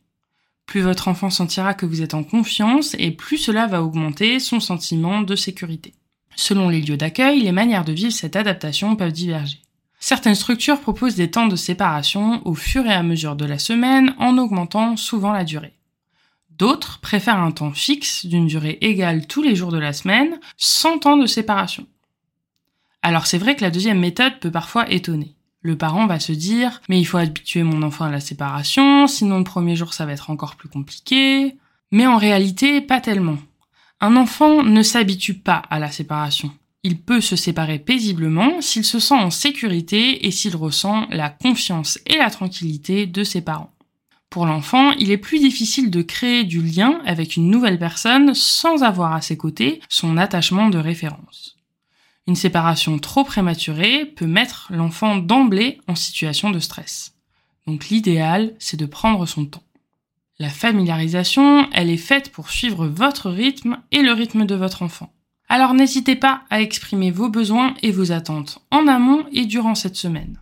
Plus 0.66 0.80
votre 0.80 1.10
enfant 1.10 1.30
sentira 1.30 1.74
que 1.74 1.86
vous 1.86 2.02
êtes 2.02 2.14
en 2.14 2.24
confiance 2.24 2.96
et 2.98 3.12
plus 3.12 3.38
cela 3.38 3.68
va 3.68 3.84
augmenter 3.84 4.40
son 4.40 4.62
sentiment 4.62 5.22
de 5.22 5.36
sécurité. 5.36 5.94
Selon 6.38 6.70
les 6.70 6.82
lieux 6.82 6.98
d'accueil, 6.98 7.42
les 7.42 7.52
manières 7.52 7.84
de 7.84 7.92
vivre 7.92 8.14
cette 8.14 8.38
adaptation 8.38 8.96
peuvent 8.96 9.12
diverger. 9.12 9.60
Certaines 10.00 10.36
structures 10.36 10.80
proposent 10.80 11.16
des 11.16 11.32
temps 11.32 11.48
de 11.48 11.56
séparation 11.56 12.46
au 12.46 12.54
fur 12.54 12.86
et 12.86 12.94
à 12.94 13.04
mesure 13.04 13.36
de 13.36 13.46
la 13.46 13.58
semaine 13.58 14.16
en 14.20 14.38
augmentant 14.38 14.96
souvent 14.96 15.34
la 15.34 15.44
durée. 15.44 15.74
D'autres 16.52 17.00
préfèrent 17.00 17.40
un 17.40 17.52
temps 17.52 17.72
fixe 17.72 18.26
d'une 18.26 18.48
durée 18.48 18.78
égale 18.82 19.28
tous 19.28 19.44
les 19.44 19.56
jours 19.56 19.72
de 19.72 19.78
la 19.78 19.94
semaine, 19.94 20.40
sans 20.58 20.98
temps 20.98 21.18
de 21.18 21.28
séparation. 21.28 21.86
Alors 23.02 23.28
c'est 23.28 23.38
vrai 23.38 23.56
que 23.56 23.64
la 23.64 23.72
deuxième 23.72 24.00
méthode 24.00 24.40
peut 24.40 24.52
parfois 24.52 24.90
étonner. 24.90 25.36
Le 25.62 25.78
parent 25.78 26.08
va 26.08 26.20
se 26.20 26.32
dire 26.32 26.82
mais 26.90 27.00
il 27.00 27.06
faut 27.06 27.18
habituer 27.18 27.64
mon 27.64 27.84
enfant 27.84 28.06
à 28.06 28.12
la 28.12 28.20
séparation, 28.20 29.08
sinon 29.08 29.40
le 29.40 29.44
premier 29.44 29.76
jour 29.76 29.94
ça 29.94 30.06
va 30.06 30.14
être 30.14 30.30
encore 30.30 30.56
plus 30.56 30.70
compliqué. 30.70 31.58
Mais 31.92 32.08
en 32.08 32.18
réalité, 32.18 32.82
pas 32.82 33.02
tellement. 33.02 33.38
Un 34.00 34.16
enfant 34.16 34.64
ne 34.64 34.84
s'habitue 34.84 35.36
pas 35.36 35.64
à 35.70 35.80
la 35.80 35.92
séparation. 35.92 36.52
Il 36.90 37.02
peut 37.02 37.20
se 37.20 37.36
séparer 37.36 37.80
paisiblement 37.80 38.62
s'il 38.62 38.86
se 38.86 38.98
sent 38.98 39.14
en 39.14 39.30
sécurité 39.30 40.26
et 40.26 40.32
s'il 40.32 40.56
ressent 40.56 41.06
la 41.10 41.30
confiance 41.30 42.00
et 42.06 42.16
la 42.16 42.30
tranquillité 42.30 43.06
de 43.06 43.26
ses 43.26 43.42
parents. 43.42 43.74
Pour 44.30 44.46
l'enfant, 44.46 44.92
il 44.94 45.12
est 45.12 45.18
plus 45.18 45.40
difficile 45.40 45.92
de 45.92 46.02
créer 46.02 46.46
du 46.46 46.62
lien 46.62 47.02
avec 47.04 47.36
une 47.36 47.50
nouvelle 47.50 47.78
personne 47.78 48.34
sans 48.34 48.84
avoir 48.84 49.12
à 49.12 49.20
ses 49.20 49.36
côtés 49.36 49.82
son 49.90 50.16
attachement 50.16 50.70
de 50.70 50.78
référence. 50.78 51.58
Une 52.26 52.38
séparation 52.38 53.00
trop 53.00 53.26
prématurée 53.26 54.06
peut 54.06 54.26
mettre 54.26 54.70
l'enfant 54.70 55.18
d'emblée 55.18 55.80
en 55.90 55.96
situation 55.96 56.52
de 56.52 56.60
stress. 56.60 57.16
Donc 57.66 57.90
l'idéal, 57.90 58.56
c'est 58.60 58.80
de 58.80 58.86
prendre 58.86 59.26
son 59.26 59.46
temps. 59.46 59.64
La 60.40 60.50
familiarisation, 60.50 61.70
elle 61.74 61.90
est 61.90 61.98
faite 61.98 62.32
pour 62.32 62.50
suivre 62.50 62.88
votre 62.88 63.30
rythme 63.30 63.78
et 63.92 64.02
le 64.02 64.14
rythme 64.14 64.46
de 64.46 64.56
votre 64.56 64.84
enfant. 64.84 65.12
Alors 65.50 65.74
n'hésitez 65.74 66.16
pas 66.16 66.44
à 66.50 66.62
exprimer 66.62 67.12
vos 67.12 67.30
besoins 67.30 67.74
et 67.82 67.92
vos 67.92 68.12
attentes 68.12 68.60
en 68.70 68.88
amont 68.88 69.26
et 69.32 69.46
durant 69.46 69.76
cette 69.76 69.96
semaine. 69.96 70.40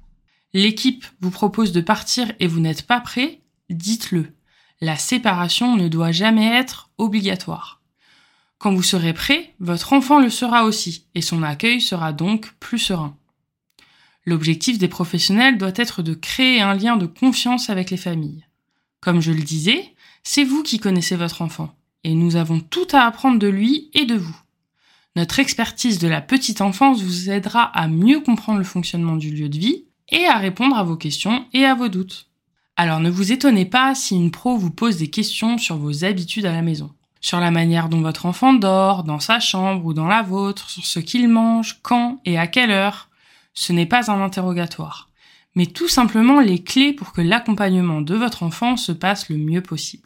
L'équipe 0.53 1.05
vous 1.21 1.31
propose 1.31 1.71
de 1.71 1.81
partir 1.81 2.31
et 2.39 2.47
vous 2.47 2.59
n'êtes 2.59 2.87
pas 2.87 3.01
prêt, 3.01 3.41
dites-le. 3.69 4.33
La 4.81 4.97
séparation 4.97 5.75
ne 5.75 5.87
doit 5.87 6.11
jamais 6.11 6.47
être 6.47 6.89
obligatoire. 6.97 7.81
Quand 8.57 8.73
vous 8.73 8.83
serez 8.83 9.13
prêt, 9.13 9.53
votre 9.59 9.93
enfant 9.93 10.19
le 10.19 10.29
sera 10.29 10.63
aussi, 10.63 11.05
et 11.13 11.21
son 11.21 11.43
accueil 11.43 11.81
sera 11.81 12.13
donc 12.13 12.53
plus 12.59 12.79
serein. 12.79 13.15
L'objectif 14.25 14.79
des 14.79 14.87
professionnels 14.87 15.57
doit 15.57 15.73
être 15.75 16.01
de 16.01 16.13
créer 16.13 16.61
un 16.61 16.73
lien 16.73 16.97
de 16.97 17.05
confiance 17.05 17.69
avec 17.69 17.91
les 17.91 17.97
familles. 17.97 18.45
Comme 19.01 19.21
je 19.21 19.31
le 19.31 19.43
disais, 19.43 19.93
c'est 20.23 20.43
vous 20.43 20.63
qui 20.63 20.79
connaissez 20.79 21.15
votre 21.15 21.41
enfant, 21.41 21.75
et 22.03 22.15
nous 22.15 22.37
avons 22.37 22.59
tout 22.59 22.87
à 22.91 23.01
apprendre 23.01 23.39
de 23.39 23.47
lui 23.47 23.91
et 23.93 24.05
de 24.05 24.15
vous. 24.15 24.35
Notre 25.15 25.39
expertise 25.39 25.97
de 25.99 26.09
la 26.09 26.19
petite 26.19 26.59
enfance 26.59 27.01
vous 27.01 27.29
aidera 27.29 27.63
à 27.63 27.87
mieux 27.87 28.19
comprendre 28.19 28.57
le 28.57 28.65
fonctionnement 28.65 29.15
du 29.15 29.31
lieu 29.31 29.47
de 29.47 29.57
vie 29.57 29.85
et 30.09 30.25
à 30.25 30.37
répondre 30.37 30.75
à 30.75 30.83
vos 30.83 30.97
questions 30.97 31.45
et 31.53 31.63
à 31.65 31.73
vos 31.73 31.87
doutes. 31.87 32.29
Alors 32.75 32.99
ne 32.99 33.09
vous 33.09 33.31
étonnez 33.31 33.63
pas 33.63 33.95
si 33.95 34.15
une 34.15 34.31
pro 34.31 34.57
vous 34.57 34.71
pose 34.71 34.97
des 34.97 35.09
questions 35.09 35.57
sur 35.57 35.77
vos 35.77 36.03
habitudes 36.03 36.45
à 36.45 36.51
la 36.51 36.61
maison, 36.61 36.91
sur 37.21 37.39
la 37.39 37.49
manière 37.49 37.87
dont 37.87 38.01
votre 38.01 38.25
enfant 38.25 38.53
dort, 38.53 39.05
dans 39.05 39.21
sa 39.21 39.39
chambre 39.39 39.85
ou 39.85 39.93
dans 39.93 40.07
la 40.07 40.21
vôtre, 40.21 40.69
sur 40.69 40.85
ce 40.85 40.99
qu'il 40.99 41.29
mange, 41.29 41.79
quand 41.81 42.19
et 42.25 42.37
à 42.37 42.47
quelle 42.47 42.71
heure. 42.71 43.09
Ce 43.53 43.71
n'est 43.71 43.85
pas 43.85 44.11
un 44.11 44.21
interrogatoire, 44.21 45.09
mais 45.55 45.65
tout 45.65 45.87
simplement 45.87 46.41
les 46.41 46.61
clés 46.61 46.91
pour 46.91 47.13
que 47.13 47.21
l'accompagnement 47.21 48.01
de 48.01 48.15
votre 48.15 48.43
enfant 48.43 48.75
se 48.75 48.91
passe 48.91 49.29
le 49.29 49.37
mieux 49.37 49.61
possible. 49.61 50.04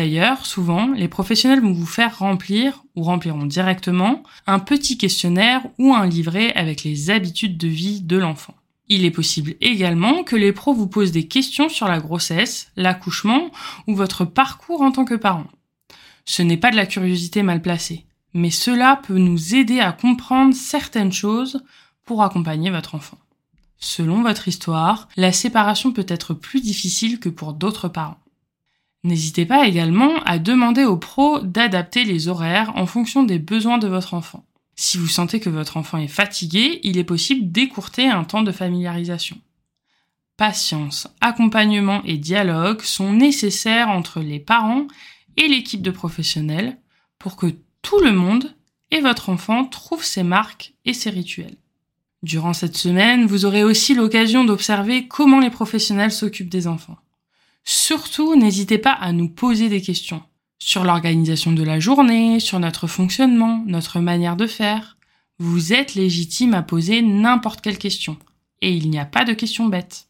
D'ailleurs, 0.00 0.46
souvent, 0.46 0.94
les 0.94 1.08
professionnels 1.08 1.60
vont 1.60 1.74
vous 1.74 1.84
faire 1.84 2.20
remplir, 2.20 2.84
ou 2.96 3.02
rempliront 3.02 3.44
directement, 3.44 4.22
un 4.46 4.58
petit 4.58 4.96
questionnaire 4.96 5.60
ou 5.78 5.92
un 5.92 6.06
livret 6.06 6.54
avec 6.54 6.84
les 6.84 7.10
habitudes 7.10 7.58
de 7.58 7.68
vie 7.68 8.00
de 8.00 8.16
l'enfant. 8.16 8.54
Il 8.88 9.04
est 9.04 9.10
possible 9.10 9.56
également 9.60 10.24
que 10.24 10.36
les 10.36 10.54
pros 10.54 10.72
vous 10.72 10.86
posent 10.86 11.12
des 11.12 11.28
questions 11.28 11.68
sur 11.68 11.86
la 11.86 12.00
grossesse, 12.00 12.72
l'accouchement 12.76 13.50
ou 13.86 13.94
votre 13.94 14.24
parcours 14.24 14.80
en 14.80 14.90
tant 14.90 15.04
que 15.04 15.16
parent. 15.16 15.48
Ce 16.24 16.40
n'est 16.40 16.56
pas 16.56 16.70
de 16.70 16.76
la 16.76 16.86
curiosité 16.86 17.42
mal 17.42 17.60
placée, 17.60 18.06
mais 18.32 18.50
cela 18.50 19.02
peut 19.06 19.18
nous 19.18 19.54
aider 19.54 19.80
à 19.80 19.92
comprendre 19.92 20.54
certaines 20.54 21.12
choses 21.12 21.62
pour 22.06 22.22
accompagner 22.22 22.70
votre 22.70 22.94
enfant. 22.94 23.18
Selon 23.76 24.22
votre 24.22 24.48
histoire, 24.48 25.08
la 25.18 25.30
séparation 25.30 25.92
peut 25.92 26.06
être 26.08 26.32
plus 26.32 26.62
difficile 26.62 27.20
que 27.20 27.28
pour 27.28 27.52
d'autres 27.52 27.88
parents. 27.88 28.16
N'hésitez 29.02 29.46
pas 29.46 29.66
également 29.66 30.18
à 30.24 30.38
demander 30.38 30.84
aux 30.84 30.98
pros 30.98 31.40
d'adapter 31.40 32.04
les 32.04 32.28
horaires 32.28 32.72
en 32.76 32.86
fonction 32.86 33.22
des 33.22 33.38
besoins 33.38 33.78
de 33.78 33.88
votre 33.88 34.14
enfant. 34.14 34.44
Si 34.76 34.98
vous 34.98 35.08
sentez 35.08 35.40
que 35.40 35.50
votre 35.50 35.76
enfant 35.76 35.98
est 35.98 36.08
fatigué, 36.08 36.80
il 36.82 36.98
est 36.98 37.04
possible 37.04 37.50
d'écourter 37.50 38.08
un 38.08 38.24
temps 38.24 38.42
de 38.42 38.52
familiarisation. 38.52 39.38
Patience, 40.36 41.06
accompagnement 41.20 42.02
et 42.04 42.16
dialogue 42.16 42.80
sont 42.82 43.12
nécessaires 43.12 43.90
entre 43.90 44.20
les 44.20 44.38
parents 44.38 44.86
et 45.36 45.48
l'équipe 45.48 45.82
de 45.82 45.90
professionnels 45.90 46.78
pour 47.18 47.36
que 47.36 47.54
tout 47.82 48.00
le 48.00 48.12
monde 48.12 48.54
et 48.90 49.00
votre 49.00 49.28
enfant 49.28 49.64
trouvent 49.64 50.04
ses 50.04 50.22
marques 50.22 50.74
et 50.84 50.92
ses 50.92 51.10
rituels. 51.10 51.56
Durant 52.22 52.52
cette 52.52 52.76
semaine, 52.76 53.26
vous 53.26 53.46
aurez 53.46 53.64
aussi 53.64 53.94
l'occasion 53.94 54.44
d'observer 54.44 55.08
comment 55.08 55.40
les 55.40 55.50
professionnels 55.50 56.12
s'occupent 56.12 56.50
des 56.50 56.66
enfants. 56.66 56.98
Surtout, 57.64 58.36
n'hésitez 58.36 58.78
pas 58.78 58.92
à 58.92 59.12
nous 59.12 59.28
poser 59.28 59.68
des 59.68 59.80
questions 59.80 60.22
sur 60.60 60.84
l'organisation 60.84 61.52
de 61.52 61.62
la 61.62 61.80
journée, 61.80 62.38
sur 62.38 62.60
notre 62.60 62.86
fonctionnement, 62.86 63.64
notre 63.66 63.98
manière 63.98 64.36
de 64.36 64.46
faire. 64.46 64.98
Vous 65.38 65.72
êtes 65.72 65.94
légitime 65.94 66.54
à 66.54 66.62
poser 66.62 67.02
n'importe 67.02 67.62
quelle 67.62 67.78
question. 67.78 68.18
Et 68.60 68.72
il 68.72 68.90
n'y 68.90 68.98
a 68.98 69.06
pas 69.06 69.24
de 69.24 69.32
questions 69.32 69.66
bêtes. 69.66 70.06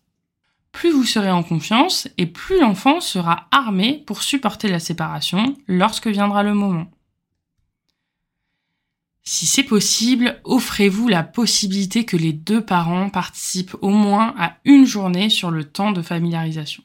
Plus 0.72 0.90
vous 0.90 1.04
serez 1.04 1.30
en 1.30 1.42
confiance 1.42 2.08
et 2.18 2.26
plus 2.26 2.60
l'enfant 2.60 3.00
sera 3.00 3.48
armé 3.50 4.02
pour 4.06 4.22
supporter 4.22 4.68
la 4.68 4.80
séparation 4.80 5.56
lorsque 5.66 6.08
viendra 6.08 6.42
le 6.42 6.54
moment. 6.54 6.90
Si 9.22 9.46
c'est 9.46 9.62
possible, 9.62 10.40
offrez-vous 10.44 11.06
la 11.06 11.22
possibilité 11.22 12.04
que 12.04 12.16
les 12.16 12.32
deux 12.32 12.64
parents 12.64 13.10
participent 13.10 13.76
au 13.80 13.90
moins 13.90 14.34
à 14.38 14.56
une 14.64 14.86
journée 14.86 15.28
sur 15.28 15.50
le 15.50 15.64
temps 15.64 15.92
de 15.92 16.02
familiarisation. 16.02 16.82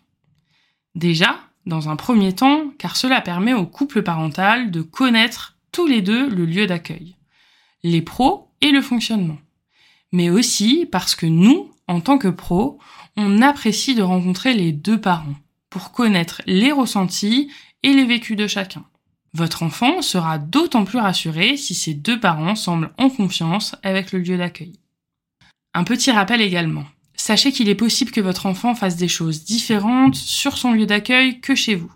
Déjà, 0.96 1.40
dans 1.66 1.90
un 1.90 1.96
premier 1.96 2.34
temps, 2.34 2.72
car 2.78 2.96
cela 2.96 3.22
permet 3.22 3.54
au 3.54 3.66
couple 3.66 4.02
parental 4.02 4.72
de 4.72 4.82
connaître 4.82 5.58
tous 5.72 5.88
les 5.88 6.02
deux 6.02 6.30
le 6.30 6.46
lieu 6.46 6.68
d'accueil, 6.68 7.16
les 7.84 8.02
pros 8.02 8.50
et 8.62 8.72
le 8.72 8.82
fonctionnement. 8.82 9.38
Mais 10.12 10.30
aussi 10.30 10.88
parce 10.90 11.16
que 11.16 11.26
nous, 11.26 11.72
en 11.88 12.00
tant 12.00 12.18
que 12.18 12.30
pros, 12.30 12.80
on 13.18 13.42
apprécie 13.42 13.96
de 13.96 14.02
rencontrer 14.02 14.54
les 14.54 14.72
deux 14.72 15.00
parents 15.00 15.36
pour 15.70 15.92
connaître 15.92 16.42
les 16.46 16.72
ressentis 16.72 17.52
et 17.84 17.94
les 17.94 18.06
vécus 18.06 18.38
de 18.38 18.48
chacun. 18.48 18.86
Votre 19.34 19.64
enfant 19.64 20.02
sera 20.02 20.38
d'autant 20.38 20.86
plus 20.86 21.00
rassuré 21.00 21.58
si 21.58 21.76
ces 21.76 21.94
deux 21.94 22.20
parents 22.20 22.56
semblent 22.56 22.94
en 22.98 23.10
confiance 23.10 23.76
avec 23.84 24.14
le 24.14 24.20
lieu 24.20 24.38
d'accueil. 24.38 24.80
Un 25.74 25.84
petit 25.84 26.12
rappel 26.12 26.40
également. 26.40 26.86
Sachez 27.28 27.52
qu'il 27.52 27.70
est 27.70 27.74
possible 27.74 28.12
que 28.12 28.22
votre 28.22 28.46
enfant 28.46 28.76
fasse 28.76 28.98
des 28.98 29.08
choses 29.08 29.46
différentes 29.46 30.14
sur 30.14 30.60
son 30.60 30.74
lieu 30.74 30.86
d'accueil 30.86 31.42
que 31.42 31.56
chez 31.56 31.74
vous. 31.74 31.92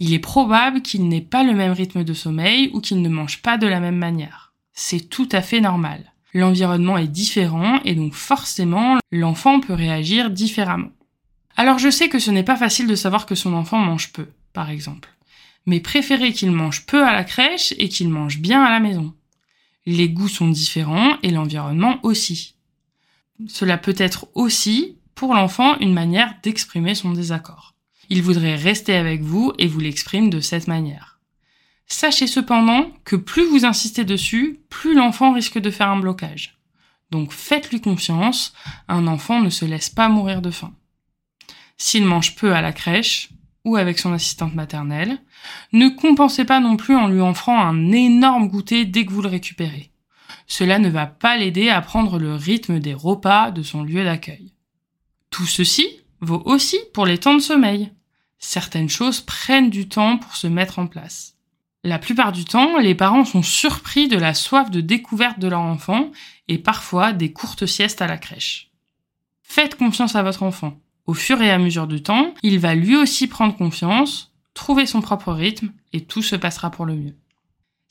Il 0.00 0.12
est 0.12 0.18
probable 0.18 0.82
qu'il 0.82 1.06
n'ait 1.06 1.20
pas 1.20 1.44
le 1.44 1.54
même 1.54 1.70
rythme 1.70 2.02
de 2.02 2.12
sommeil 2.12 2.70
ou 2.74 2.80
qu'il 2.80 3.00
ne 3.00 3.08
mange 3.08 3.40
pas 3.40 3.56
de 3.56 3.68
la 3.68 3.78
même 3.78 3.98
manière. 3.98 4.52
C'est 4.72 5.08
tout 5.08 5.28
à 5.30 5.42
fait 5.42 5.60
normal. 5.60 6.12
L'environnement 6.32 6.98
est 6.98 7.06
différent 7.06 7.78
et 7.84 7.94
donc 7.94 8.14
forcément 8.14 8.98
l'enfant 9.12 9.60
peut 9.60 9.74
réagir 9.74 10.28
différemment. 10.28 10.90
Alors 11.56 11.78
je 11.78 11.88
sais 11.88 12.08
que 12.08 12.18
ce 12.18 12.32
n'est 12.32 12.42
pas 12.42 12.56
facile 12.56 12.88
de 12.88 12.96
savoir 12.96 13.26
que 13.26 13.36
son 13.36 13.54
enfant 13.54 13.78
mange 13.78 14.10
peu, 14.12 14.26
par 14.52 14.70
exemple. 14.70 15.08
Mais 15.66 15.78
préférez 15.78 16.32
qu'il 16.32 16.50
mange 16.50 16.84
peu 16.84 17.06
à 17.06 17.12
la 17.12 17.22
crèche 17.22 17.74
et 17.78 17.88
qu'il 17.88 18.08
mange 18.08 18.40
bien 18.40 18.64
à 18.64 18.70
la 18.70 18.80
maison. 18.80 19.14
Les 19.86 20.08
goûts 20.08 20.26
sont 20.26 20.48
différents 20.48 21.16
et 21.22 21.30
l'environnement 21.30 22.00
aussi. 22.02 22.53
Cela 23.48 23.78
peut 23.78 23.94
être 23.98 24.28
aussi, 24.34 24.98
pour 25.14 25.34
l'enfant, 25.34 25.78
une 25.78 25.92
manière 25.92 26.34
d'exprimer 26.42 26.94
son 26.94 27.12
désaccord. 27.12 27.74
Il 28.10 28.22
voudrait 28.22 28.56
rester 28.56 28.94
avec 28.94 29.22
vous 29.22 29.52
et 29.58 29.66
vous 29.66 29.80
l'exprime 29.80 30.30
de 30.30 30.40
cette 30.40 30.68
manière. 30.68 31.20
Sachez 31.86 32.26
cependant 32.26 32.90
que 33.04 33.16
plus 33.16 33.46
vous 33.46 33.64
insistez 33.64 34.04
dessus, 34.04 34.60
plus 34.70 34.94
l'enfant 34.94 35.32
risque 35.32 35.58
de 35.58 35.70
faire 35.70 35.90
un 35.90 36.00
blocage. 36.00 36.58
Donc 37.10 37.32
faites-lui 37.32 37.80
confiance, 37.80 38.54
un 38.88 39.06
enfant 39.06 39.40
ne 39.40 39.50
se 39.50 39.64
laisse 39.64 39.90
pas 39.90 40.08
mourir 40.08 40.40
de 40.40 40.50
faim. 40.50 40.72
S'il 41.76 42.04
mange 42.04 42.36
peu 42.36 42.54
à 42.54 42.62
la 42.62 42.72
crèche 42.72 43.30
ou 43.64 43.76
avec 43.76 43.98
son 43.98 44.12
assistante 44.12 44.54
maternelle, 44.54 45.18
ne 45.72 45.88
compensez 45.88 46.44
pas 46.44 46.60
non 46.60 46.76
plus 46.76 46.96
en 46.96 47.08
lui 47.08 47.20
offrant 47.20 47.60
un 47.60 47.92
énorme 47.92 48.48
goûter 48.48 48.84
dès 48.84 49.04
que 49.04 49.12
vous 49.12 49.22
le 49.22 49.28
récupérez 49.28 49.90
cela 50.46 50.78
ne 50.78 50.88
va 50.88 51.06
pas 51.06 51.36
l'aider 51.36 51.68
à 51.68 51.80
prendre 51.80 52.18
le 52.18 52.34
rythme 52.34 52.78
des 52.78 52.94
repas 52.94 53.50
de 53.50 53.62
son 53.62 53.82
lieu 53.82 54.04
d'accueil. 54.04 54.52
Tout 55.30 55.46
ceci 55.46 55.86
vaut 56.20 56.42
aussi 56.44 56.78
pour 56.92 57.06
les 57.06 57.18
temps 57.18 57.34
de 57.34 57.40
sommeil. 57.40 57.92
Certaines 58.38 58.88
choses 58.88 59.20
prennent 59.20 59.70
du 59.70 59.88
temps 59.88 60.18
pour 60.18 60.36
se 60.36 60.46
mettre 60.46 60.78
en 60.78 60.86
place. 60.86 61.34
La 61.82 61.98
plupart 61.98 62.32
du 62.32 62.44
temps, 62.44 62.78
les 62.78 62.94
parents 62.94 63.24
sont 63.24 63.42
surpris 63.42 64.08
de 64.08 64.16
la 64.16 64.32
soif 64.32 64.70
de 64.70 64.80
découverte 64.80 65.38
de 65.38 65.48
leur 65.48 65.60
enfant 65.60 66.10
et 66.48 66.58
parfois 66.58 67.12
des 67.12 67.32
courtes 67.32 67.66
siestes 67.66 68.00
à 68.00 68.06
la 68.06 68.16
crèche. 68.16 68.70
Faites 69.42 69.76
confiance 69.76 70.16
à 70.16 70.22
votre 70.22 70.42
enfant. 70.42 70.78
Au 71.06 71.12
fur 71.12 71.42
et 71.42 71.50
à 71.50 71.58
mesure 71.58 71.86
du 71.86 72.02
temps, 72.02 72.32
il 72.42 72.58
va 72.58 72.74
lui 72.74 72.96
aussi 72.96 73.26
prendre 73.26 73.54
confiance, 73.54 74.32
trouver 74.54 74.86
son 74.86 75.02
propre 75.02 75.32
rythme 75.32 75.72
et 75.92 76.04
tout 76.04 76.22
se 76.22 76.36
passera 76.36 76.70
pour 76.70 76.86
le 76.86 76.94
mieux. 76.94 77.16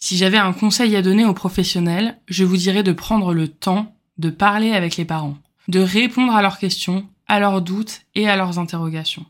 Si 0.06 0.18
j'avais 0.18 0.38
un 0.38 0.52
conseil 0.52 0.98
à 0.98 1.02
donner 1.02 1.24
aux 1.24 1.34
professionnels, 1.34 2.20
je 2.28 2.44
vous 2.44 2.58
dirais 2.58 2.84
de 2.84 2.92
prendre 2.92 3.34
le 3.34 3.48
temps 3.48 3.96
de 4.18 4.30
parler 4.30 4.74
avec 4.74 4.98
les 4.98 5.06
parents, 5.06 5.38
de 5.70 5.80
répondre 5.80 6.36
à 6.36 6.42
leurs 6.42 6.58
questions, 6.58 7.08
à 7.30 7.40
leurs 7.40 7.62
doutes 7.62 8.02
et 8.14 8.28
à 8.28 8.36
leurs 8.36 8.60
interrogations. 8.60 9.26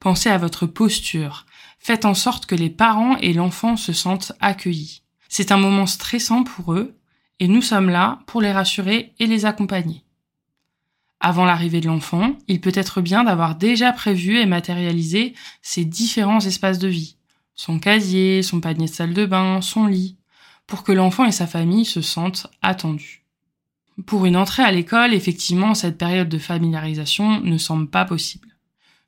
Pensez 0.00 0.30
à 0.30 0.38
votre 0.38 0.64
posture. 0.64 1.44
Faites 1.78 2.06
en 2.06 2.14
sorte 2.14 2.46
que 2.46 2.54
les 2.54 2.70
parents 2.70 3.18
et 3.18 3.34
l'enfant 3.34 3.76
se 3.76 3.92
sentent 3.92 4.32
accueillis. 4.40 5.02
C'est 5.28 5.52
un 5.52 5.58
moment 5.58 5.84
stressant 5.84 6.42
pour 6.42 6.72
eux 6.72 6.96
et 7.38 7.46
nous 7.46 7.60
sommes 7.60 7.90
là 7.90 8.20
pour 8.24 8.40
les 8.40 8.50
rassurer 8.50 9.12
et 9.18 9.26
les 9.26 9.44
accompagner. 9.44 10.04
Avant 11.20 11.44
l'arrivée 11.44 11.82
de 11.82 11.88
l'enfant, 11.88 12.32
il 12.48 12.62
peut 12.62 12.72
être 12.72 13.02
bien 13.02 13.24
d'avoir 13.24 13.56
déjà 13.56 13.92
prévu 13.92 14.38
et 14.38 14.46
matérialisé 14.46 15.34
ces 15.60 15.84
différents 15.84 16.40
espaces 16.40 16.78
de 16.78 16.88
vie. 16.88 17.17
Son 17.58 17.80
casier, 17.80 18.44
son 18.44 18.60
panier 18.60 18.86
de 18.86 18.92
salle 18.92 19.14
de 19.14 19.26
bain, 19.26 19.60
son 19.60 19.86
lit, 19.86 20.16
pour 20.68 20.84
que 20.84 20.92
l'enfant 20.92 21.24
et 21.24 21.32
sa 21.32 21.48
famille 21.48 21.84
se 21.84 22.00
sentent 22.00 22.46
attendus. 22.62 23.24
Pour 24.06 24.26
une 24.26 24.36
entrée 24.36 24.62
à 24.62 24.70
l'école, 24.70 25.12
effectivement, 25.12 25.74
cette 25.74 25.98
période 25.98 26.28
de 26.28 26.38
familiarisation 26.38 27.40
ne 27.40 27.58
semble 27.58 27.90
pas 27.90 28.04
possible. 28.04 28.46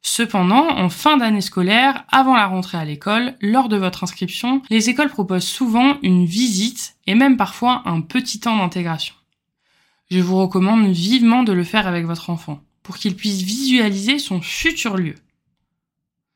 Cependant, 0.03 0.69
en 0.69 0.89
fin 0.89 1.17
d'année 1.17 1.43
scolaire, 1.43 2.05
avant 2.11 2.35
la 2.35 2.49
rentrée 2.49 2.77
à 2.77 2.85
l'école, 2.85 3.37
lors 3.41 3.69
de 3.69 3.77
votre 3.77 4.03
inscription, 4.03 4.63
les 4.69 4.91
écoles 4.91 5.11
proposent 5.11 5.45
souvent 5.45 5.99
une 6.03 6.25
visite 6.25 6.97
et 7.07 7.15
même 7.15 7.37
parfois 7.37 7.83
un 7.85 8.01
petit 8.01 8.41
temps 8.41 8.57
d'intégration. 8.57 9.15
Je 10.11 10.19
vous 10.19 10.37
recommande 10.37 10.89
vivement 10.89 11.45
de 11.45 11.53
le 11.53 11.63
faire 11.63 11.87
avec 11.87 12.05
votre 12.05 12.31
enfant 12.31 12.61
pour 12.83 12.97
qu'il 12.97 13.15
puisse 13.15 13.43
visualiser 13.43 14.19
son 14.19 14.41
futur 14.41 14.97
lieu. 14.97 15.15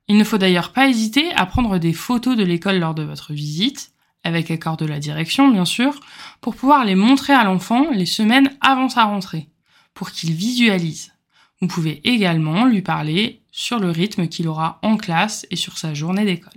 Il 0.07 0.19
ne 0.19 0.25
faut 0.25 0.39
d'ailleurs 0.39 0.73
pas 0.73 0.89
hésiter 0.89 1.33
à 1.33 1.47
prendre 1.47 1.79
des 1.79 1.95
photos 1.95 2.37
de 2.37 2.45
l'école 2.45 2.79
lors 2.79 2.95
de 2.95 3.03
votre 3.03 3.33
visite, 3.33 3.93
avec 4.23 4.51
accord 4.51 4.77
de 4.77 4.85
la 4.85 4.99
direction 4.99 5.49
bien 5.49 5.65
sûr, 5.65 6.01
pour 6.41 6.57
pouvoir 6.57 6.85
les 6.85 6.95
montrer 6.95 7.33
à 7.33 7.45
l'enfant 7.45 7.91
les 7.91 8.07
semaines 8.07 8.55
avant 8.61 8.89
sa 8.89 9.05
rentrée, 9.05 9.49
pour 9.95 10.11
qu'il 10.11 10.33
visualise. 10.33 11.13
Vous 11.61 11.69
pouvez 11.69 12.01
également 12.05 12.67
lui 12.67 12.83
parler 12.83 13.41
sur 13.51 13.79
le 13.79 13.91
rythme 13.91 14.29
qu'il 14.29 14.49
aura 14.49 14.79
en 14.83 14.97
classe 14.97 15.47
et 15.51 15.57
sur 15.57 15.79
sa 15.79 15.95
journée 15.95 16.25
d'école. 16.25 16.53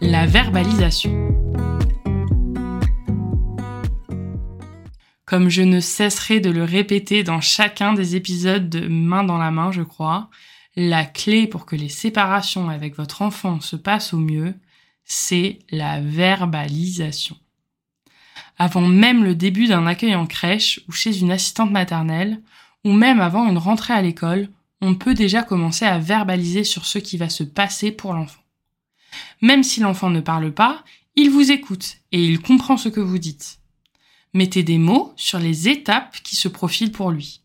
La 0.00 0.26
verbalisation. 0.26 1.41
Comme 5.32 5.48
je 5.48 5.62
ne 5.62 5.80
cesserai 5.80 6.40
de 6.40 6.50
le 6.50 6.62
répéter 6.62 7.22
dans 7.22 7.40
chacun 7.40 7.94
des 7.94 8.16
épisodes 8.16 8.68
de 8.68 8.86
Main 8.86 9.24
dans 9.24 9.38
la 9.38 9.50
main, 9.50 9.72
je 9.72 9.80
crois, 9.80 10.28
la 10.76 11.06
clé 11.06 11.46
pour 11.46 11.64
que 11.64 11.74
les 11.74 11.88
séparations 11.88 12.68
avec 12.68 12.98
votre 12.98 13.22
enfant 13.22 13.58
se 13.62 13.76
passent 13.76 14.12
au 14.12 14.18
mieux, 14.18 14.52
c'est 15.06 15.60
la 15.70 16.02
verbalisation 16.02 17.36
avant 18.58 18.82
même 18.82 19.24
le 19.24 19.34
début 19.34 19.66
d'un 19.66 19.86
accueil 19.86 20.14
en 20.14 20.26
crèche 20.26 20.80
ou 20.86 20.92
chez 20.92 21.18
une 21.18 21.32
assistante 21.32 21.70
maternelle, 21.70 22.42
ou 22.84 22.92
même 22.92 23.20
avant 23.20 23.48
une 23.48 23.58
rentrée 23.58 23.94
à 23.94 24.02
l'école, 24.02 24.50
on 24.80 24.94
peut 24.94 25.14
déjà 25.14 25.42
commencer 25.42 25.86
à 25.86 25.98
verbaliser 25.98 26.62
sur 26.62 26.84
ce 26.84 26.98
qui 26.98 27.16
va 27.16 27.28
se 27.28 27.44
passer 27.44 27.90
pour 27.90 28.12
l'enfant. 28.12 28.42
Même 29.40 29.62
si 29.62 29.80
l'enfant 29.80 30.10
ne 30.10 30.20
parle 30.20 30.52
pas, 30.52 30.84
il 31.16 31.30
vous 31.30 31.50
écoute 31.50 31.96
et 32.12 32.24
il 32.24 32.40
comprend 32.40 32.76
ce 32.76 32.88
que 32.88 33.00
vous 33.00 33.18
dites. 33.18 33.61
Mettez 34.34 34.62
des 34.62 34.78
mots 34.78 35.12
sur 35.16 35.38
les 35.38 35.68
étapes 35.68 36.16
qui 36.22 36.36
se 36.36 36.48
profilent 36.48 36.92
pour 36.92 37.10
lui. 37.10 37.42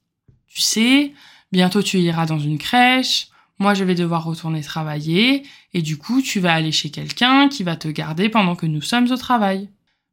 Tu 0.48 0.62
sais, 0.62 1.13
bientôt 1.51 1.82
tu 1.82 2.00
iras 2.00 2.25
dans 2.25 2.39
une 2.39 2.58
crèche, 2.58 3.27
moi 3.60 3.74
je 3.74 3.84
vais 3.84 3.96
devoir 3.96 4.24
retourner 4.24 4.62
travailler, 4.62 5.44
et 5.74 5.82
du 5.82 5.98
coup 5.98 6.22
tu 6.22 6.39
vas 6.39 6.53
aller 6.53 6.72
chez 6.72 6.89
quelqu'un 6.89 7.50
qui 7.50 7.63
va 7.63 7.75
te 7.75 7.89
garder 7.89 8.29
pendant 8.29 8.55
que 8.55 8.66
nous 8.66 8.81
sommes 8.81 9.12
au 9.12 9.18
travail. 9.18 9.70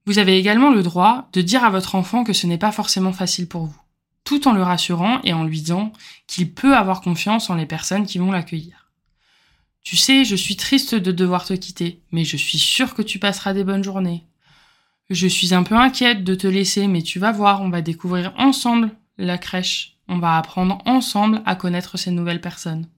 Vous 0.06 0.18
avez 0.18 0.36
également 0.36 0.70
le 0.70 0.82
droit 0.82 1.28
de 1.32 1.42
dire 1.42 1.64
à 1.64 1.70
votre 1.70 1.94
enfant 1.94 2.24
que 2.24 2.32
ce 2.32 2.46
n'est 2.46 2.58
pas 2.58 2.72
forcément 2.72 3.12
facile 3.12 3.46
pour 3.46 3.66
vous, 3.66 3.80
tout 4.24 4.48
en 4.48 4.52
le 4.52 4.62
rassurant 4.62 5.20
et 5.22 5.32
en 5.32 5.44
lui 5.44 5.60
disant 5.60 5.92
qu'il 6.26 6.52
peut 6.52 6.76
avoir 6.76 7.00
confiance 7.00 7.50
en 7.50 7.54
les 7.54 7.66
personnes 7.66 8.06
qui 8.06 8.18
vont 8.18 8.32
l'accueillir. 8.32 8.90
Tu 9.84 9.96
sais, 9.96 10.24
je 10.24 10.34
suis 10.34 10.56
triste 10.56 10.94
de 10.94 11.12
devoir 11.12 11.44
te 11.44 11.54
quitter, 11.54 12.00
mais 12.10 12.24
je 12.24 12.36
suis 12.36 12.58
sûre 12.58 12.94
que 12.94 13.02
tu 13.02 13.18
passeras 13.18 13.52
des 13.52 13.64
bonnes 13.64 13.84
journées. 13.84 14.24
Je 15.10 15.26
suis 15.26 15.52
un 15.52 15.62
peu 15.62 15.76
inquiète 15.76 16.24
de 16.24 16.34
te 16.34 16.46
laisser, 16.46 16.86
mais 16.86 17.02
tu 17.02 17.18
vas 17.18 17.32
voir, 17.32 17.60
on 17.60 17.68
va 17.68 17.82
découvrir 17.82 18.32
ensemble 18.38 18.90
la 19.18 19.38
crèche. 19.38 19.96
On 20.08 20.18
va 20.18 20.36
apprendre 20.36 20.82
ensemble 20.86 21.42
à 21.46 21.56
connaître 21.56 21.98
ces 21.98 22.10
nouvelles 22.10 22.40
personnes. 22.40 22.88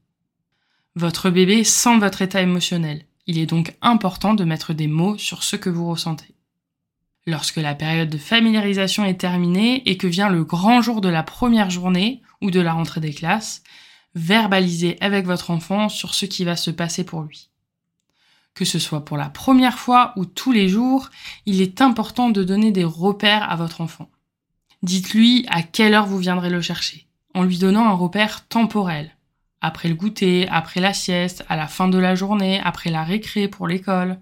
Votre 0.95 1.31
bébé 1.31 1.63
sent 1.63 1.99
votre 1.99 2.23
état 2.23 2.43
émotionnel. 2.43 3.05
Il 3.27 3.39
est 3.39 3.47
donc 3.47 3.75
important 3.83 4.35
de 4.35 4.45
mettre 4.45 4.73
des 4.73 4.87
mots 4.87 5.19
sur 5.19 5.43
ce 5.43 5.57
que 5.57 5.71
vous 5.71 5.89
ressentez. 5.89 6.35
Lorsque 7.27 7.57
la 7.57 7.75
période 7.75 8.09
de 8.09 8.19
familiarisation 8.19 9.05
est 9.05 9.21
terminée 9.21 9.83
et 9.89 9.97
que 9.97 10.07
vient 10.07 10.29
le 10.29 10.45
grand 10.45 10.81
jour 10.81 11.01
de 11.01 11.09
la 11.09 11.25
première 11.25 11.71
journée 11.71 12.23
ou 12.41 12.53
de 12.53 12.61
la 12.61 12.73
rentrée 12.73 13.01
des 13.01 13.13
classes, 13.13 13.65
verbalisez 14.15 14.97
avec 15.01 15.27
votre 15.27 15.51
enfant 15.51 15.89
sur 15.89 16.15
ce 16.15 16.25
qui 16.25 16.45
va 16.45 16.55
se 16.55 16.71
passer 16.71 17.05
pour 17.05 17.23
lui. 17.23 17.51
Que 18.57 18.65
ce 18.65 18.81
soit 18.81 19.05
pour 19.05 19.17
la 19.17 19.29
première 19.29 19.79
fois 19.79 20.13
ou 20.17 20.25
tous 20.25 20.51
les 20.51 20.69
jours, 20.69 21.11
il 21.45 21.61
est 21.61 21.81
important 21.81 22.31
de 22.31 22.43
donner 22.43 22.73
des 22.73 22.83
repères 22.83 23.49
à 23.49 23.55
votre 23.55 23.81
enfant. 23.81 24.11
Dites-lui 24.83 25.47
à 25.49 25.63
quelle 25.63 25.95
heure 25.95 26.07
vous 26.07 26.19
viendrez 26.19 26.51
le 26.51 26.61
chercher, 26.61 27.07
en 27.35 27.45
lui 27.45 27.59
donnant 27.59 27.87
un 27.87 27.95
repère 27.95 28.49
temporel. 28.49 29.15
Après 29.61 29.89
le 29.89 29.95
goûter, 29.95 30.49
après 30.49 30.81
la 30.81 30.93
sieste, 30.93 31.45
à 31.49 31.55
la 31.57 31.69
fin 31.69 31.87
de 31.87 31.99
la 31.99 32.17
journée, 32.17 32.61
après 32.65 32.91
la 32.91 33.05
récré 33.05 33.47
pour 33.47 33.69
l'école 33.69 34.19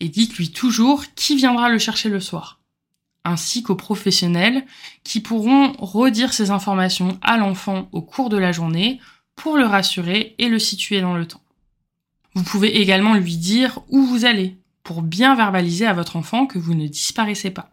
et 0.00 0.08
dites-lui 0.08 0.50
toujours 0.50 1.04
qui 1.14 1.36
viendra 1.36 1.68
le 1.68 1.78
chercher 1.78 2.08
le 2.08 2.20
soir, 2.20 2.60
ainsi 3.24 3.62
qu'aux 3.62 3.76
professionnels 3.76 4.66
qui 5.02 5.20
pourront 5.20 5.72
redire 5.78 6.32
ces 6.32 6.50
informations 6.50 7.18
à 7.22 7.36
l'enfant 7.36 7.88
au 7.92 8.02
cours 8.02 8.28
de 8.28 8.36
la 8.36 8.52
journée 8.52 9.00
pour 9.34 9.56
le 9.56 9.64
rassurer 9.64 10.34
et 10.38 10.48
le 10.48 10.58
situer 10.58 11.00
dans 11.00 11.14
le 11.14 11.26
temps. 11.26 11.43
Vous 12.34 12.42
pouvez 12.42 12.80
également 12.80 13.14
lui 13.14 13.36
dire 13.36 13.80
où 13.88 14.04
vous 14.04 14.24
allez 14.24 14.58
pour 14.82 15.02
bien 15.02 15.34
verbaliser 15.34 15.86
à 15.86 15.92
votre 15.92 16.16
enfant 16.16 16.46
que 16.46 16.58
vous 16.58 16.74
ne 16.74 16.86
disparaissez 16.86 17.50
pas. 17.50 17.70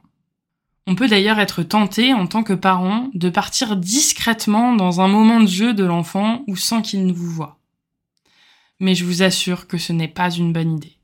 On 0.87 0.95
peut 0.95 1.07
d'ailleurs 1.07 1.39
être 1.39 1.63
tenté 1.63 2.13
en 2.13 2.27
tant 2.27 2.43
que 2.43 2.53
parent 2.53 3.09
de 3.13 3.29
partir 3.29 3.75
discrètement 3.75 4.73
dans 4.73 5.01
un 5.01 5.07
moment 5.07 5.39
de 5.39 5.47
jeu 5.47 5.73
de 5.73 5.83
l'enfant 5.83 6.43
ou 6.47 6.55
sans 6.55 6.81
qu'il 6.81 7.05
ne 7.05 7.13
vous 7.13 7.29
voie. 7.29 7.59
Mais 8.79 8.95
je 8.95 9.05
vous 9.05 9.23
assure 9.23 9.67
que 9.67 9.77
ce 9.77 9.93
n'est 9.93 10.07
pas 10.07 10.31
une 10.31 10.53
bonne 10.53 10.77
idée 10.77 10.97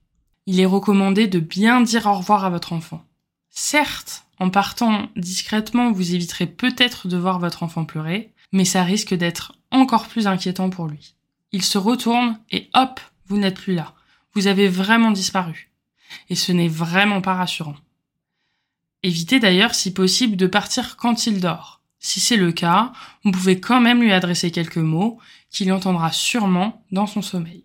il 0.48 0.62
est 0.62 0.65
recommandé 0.65 1.28
de 1.28 1.39
bien 1.39 1.82
dire 1.82 2.08
au 2.08 2.13
revoir 2.13 2.46
à 2.46 2.50
votre 2.50 2.74
enfant. 2.74 3.04
Certes, 3.50 4.26
en 4.39 4.50
partant 4.50 5.10
discrètement, 5.15 5.91
vous 5.91 6.15
éviterez 6.15 6.48
peut-être 6.48 7.08
de 7.08 7.17
voir 7.17 7.38
votre 7.38 7.63
enfant 7.63 7.84
pleurer, 7.84 8.34
mais 8.54 8.65
ça 8.65 8.84
risque 8.84 9.13
d'être 9.13 9.54
encore 9.72 10.08
plus 10.08 10.26
inquiétant 10.26 10.70
pour 10.70 10.88
lui. 10.88 11.15
Il 11.52 11.63
se 11.63 11.78
retourne 11.78 12.39
et 12.50 12.70
hop, 12.74 13.02
vous 13.28 13.38
n'êtes 13.38 13.60
plus 13.60 13.76
là. 13.76 13.94
Vous 14.34 14.48
avez 14.48 14.68
vraiment 14.68 15.12
disparu. 15.12 15.70
Et 16.30 16.36
ce 16.36 16.52
n'est 16.52 16.68
vraiment 16.68 17.22
pas 17.22 17.36
rassurant. 17.36 17.76
Évitez 19.04 19.40
d'ailleurs 19.40 19.76
si 19.76 19.94
possible 19.94 20.36
de 20.36 20.48
partir 20.48 20.98
quand 20.98 21.28
il 21.28 21.40
dort. 21.40 21.82
Si 22.00 22.20
c'est 22.20 22.38
le 22.38 22.52
cas, 22.52 22.92
vous 23.24 23.32
pouvez 23.32 23.60
quand 23.60 23.82
même 23.82 24.02
lui 24.02 24.12
adresser 24.12 24.52
quelques 24.52 24.78
mots 24.78 25.20
qu'il 25.50 25.72
entendra 25.72 26.12
sûrement 26.12 26.84
dans 26.92 27.08
son 27.08 27.22
sommeil. 27.22 27.63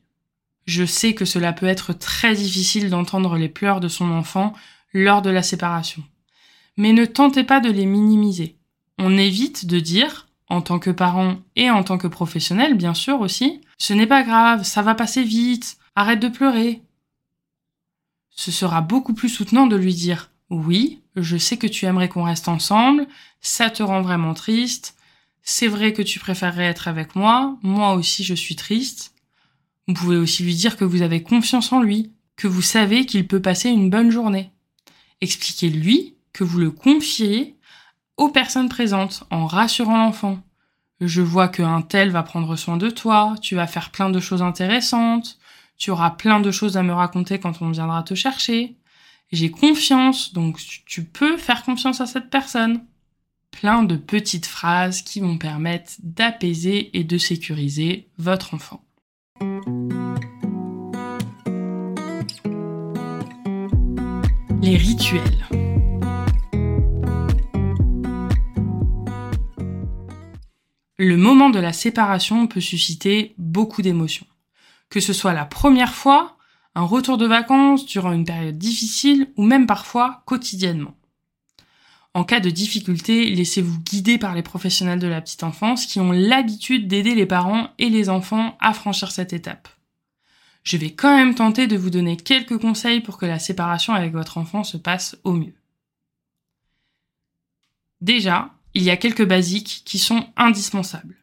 Je 0.67 0.85
sais 0.85 1.15
que 1.15 1.25
cela 1.25 1.53
peut 1.53 1.67
être 1.67 1.93
très 1.93 2.35
difficile 2.35 2.91
d'entendre 2.91 3.37
les 3.37 3.49
pleurs 3.49 3.81
de 3.81 3.89
son 3.89 4.11
enfant 4.11 4.53
lors 4.93 5.23
de 5.23 5.31
la 5.31 5.43
séparation. 5.43 6.03
Mais 6.77 6.93
ne 6.93 7.05
tentez 7.05 7.45
pas 7.45 7.61
de 7.61 7.71
les 7.71 7.87
minimiser. 7.87 8.57
On 8.99 9.19
évite 9.19 9.67
de 9.67 9.81
dire, 9.81 10.29
en 10.49 10.61
tant 10.61 10.79
que 10.79 10.91
parent 10.91 11.37
et 11.57 11.71
en 11.71 11.83
tant 11.83 11.99
que 11.99 12.07
professionnel 12.07 12.75
bien 12.75 12.95
sûr 12.95 13.21
aussi, 13.21 13.61
ce 13.83 13.95
n'est 13.95 14.07
pas 14.07 14.23
grave, 14.23 14.63
ça 14.63 14.81
va 14.81 14.95
passer 14.95 15.25
vite, 15.25 15.77
arrête 15.97 16.21
de 16.21 16.29
pleurer. 16.29 16.83
Ce 18.31 18.53
sera 18.53 18.81
beaucoup 18.81 19.13
plus 19.13 19.29
soutenant 19.29 19.67
de 19.67 19.75
lui 19.75 19.93
dire 19.93 20.31
oui, 20.51 21.03
je 21.17 21.37
sais 21.37 21.57
que 21.57 21.67
tu 21.67 21.87
aimerais 21.87 22.09
qu'on 22.09 22.23
reste 22.23 22.47
ensemble, 22.47 23.09
ça 23.41 23.71
te 23.71 23.83
rend 23.83 24.01
vraiment 24.01 24.35
triste, 24.35 24.97
c'est 25.43 25.67
vrai 25.67 25.93
que 25.93 26.03
tu 26.03 26.21
préférerais 26.21 26.67
être 26.67 26.87
avec 26.87 27.17
moi, 27.17 27.59
moi 27.65 27.95
aussi 27.95 28.23
je 28.23 28.35
suis 28.35 28.55
triste, 28.55 29.17
vous 29.89 29.95
pouvez 29.95 30.17
aussi 30.17 30.45
lui 30.45 30.55
dire 30.55 30.77
que 30.77 30.85
vous 30.85 31.03
avez 31.03 31.25
confiance 31.25 31.73
en 31.73 31.83
lui, 31.83 32.13
que 32.37 32.47
vous 32.47 32.63
savez 32.63 33.05
qu'il 33.05 33.27
peut 33.27 33.43
passer 33.43 33.69
une 33.69 33.91
bonne 33.91 34.13
journée. 34.13 34.53
Expliquez-lui 35.21 36.15
que 36.33 36.45
vous 36.45 36.61
le 36.61 36.71
confiez 36.71 37.57
aux 38.17 38.29
personnes 38.29 38.69
présentes 38.69 39.25
en 39.33 39.45
rassurant 39.45 39.97
l'enfant. 39.97 40.41
Je 41.05 41.21
vois 41.21 41.49
qu'un 41.49 41.83
tel 41.83 42.11
va 42.11 42.23
prendre 42.23 42.55
soin 42.55 42.77
de 42.77 42.89
toi, 42.89 43.35
tu 43.43 43.57
vas 43.57 43.67
faire 43.67 43.91
plein 43.91 44.09
de 44.09 44.21
choses 44.21 44.41
intéressantes, 44.41 45.37
tu 45.77 45.91
auras 45.91 46.11
plein 46.11 46.39
de 46.39 46.53
choses 46.53 46.77
à 46.77 46.85
me 46.85 46.93
raconter 46.93 47.41
quand 47.41 47.61
on 47.61 47.71
viendra 47.71 48.05
te 48.05 48.15
chercher. 48.15 48.77
J'ai 49.33 49.51
confiance, 49.51 50.33
donc 50.33 50.61
tu 50.87 51.03
peux 51.03 51.37
faire 51.39 51.65
confiance 51.65 52.01
à 52.01 52.07
cette 52.07 52.31
personne. 52.31 52.85
Plein 53.51 53.83
de 53.83 53.97
petites 53.97 54.47
phrases 54.47 55.03
qui 55.03 55.19
vont 55.19 55.39
permettre 55.39 55.95
d'apaiser 56.05 56.97
et 56.97 57.03
de 57.03 57.19
sécuriser 57.19 58.09
votre 58.19 58.55
enfant. 58.55 58.85
Les 64.63 64.77
rituels. 64.77 65.72
Le 71.05 71.17
moment 71.17 71.51
de 71.51 71.59
la 71.59 71.73
séparation 71.73 72.47
peut 72.47 72.61
susciter 72.61 73.35
beaucoup 73.37 73.83
d'émotions. 73.83 74.29
Que 74.89 75.01
ce 75.01 75.13
soit 75.13 75.33
la 75.33 75.45
première 75.45 75.95
fois, 75.95 76.37
un 76.77 76.85
retour 76.85 77.19
de 77.19 77.27
vacances 77.27 77.87
durant 77.87 78.13
une 78.13 78.25
période 78.25 78.57
difficile 78.57 79.33
ou 79.37 79.43
même 79.43 79.67
parfois 79.67 80.23
quotidiennement. 80.27 80.95
En 82.15 82.23
cas 82.23 82.39
de 82.39 82.51
difficulté, 82.51 83.31
laissez-vous 83.31 83.81
guider 83.81 84.17
par 84.17 84.33
les 84.33 84.45
professionnels 84.45 85.01
de 85.01 85.09
la 85.09 85.21
petite 85.21 85.43
enfance 85.43 85.87
qui 85.87 85.99
ont 85.99 86.13
l'habitude 86.13 86.87
d'aider 86.87 87.17
les 87.17 87.27
parents 87.27 87.71
et 87.81 87.91
les 87.91 88.09
enfants 88.09 88.57
à 88.61 88.73
franchir 88.73 89.11
cette 89.11 89.33
étape. 89.33 89.69
Je 90.63 90.77
vais 90.77 90.93
quand 90.93 91.17
même 91.17 91.35
tenter 91.35 91.67
de 91.67 91.77
vous 91.77 91.91
donner 91.91 92.17
quelques 92.17 92.59
conseils 92.59 93.01
pour 93.01 93.19
que 93.19 93.27
la 93.27 93.41
séparation 93.41 93.93
avec 93.93 94.13
votre 94.13 94.39
enfant 94.39 94.63
se 94.63 94.77
passe 94.77 95.17
au 95.25 95.33
mieux. 95.33 95.57
Déjà, 98.01 98.53
il 98.75 98.83
y 98.83 98.91
a 98.91 98.97
quelques 98.97 99.27
basiques 99.27 99.83
qui 99.85 99.99
sont 99.99 100.27
indispensables. 100.37 101.17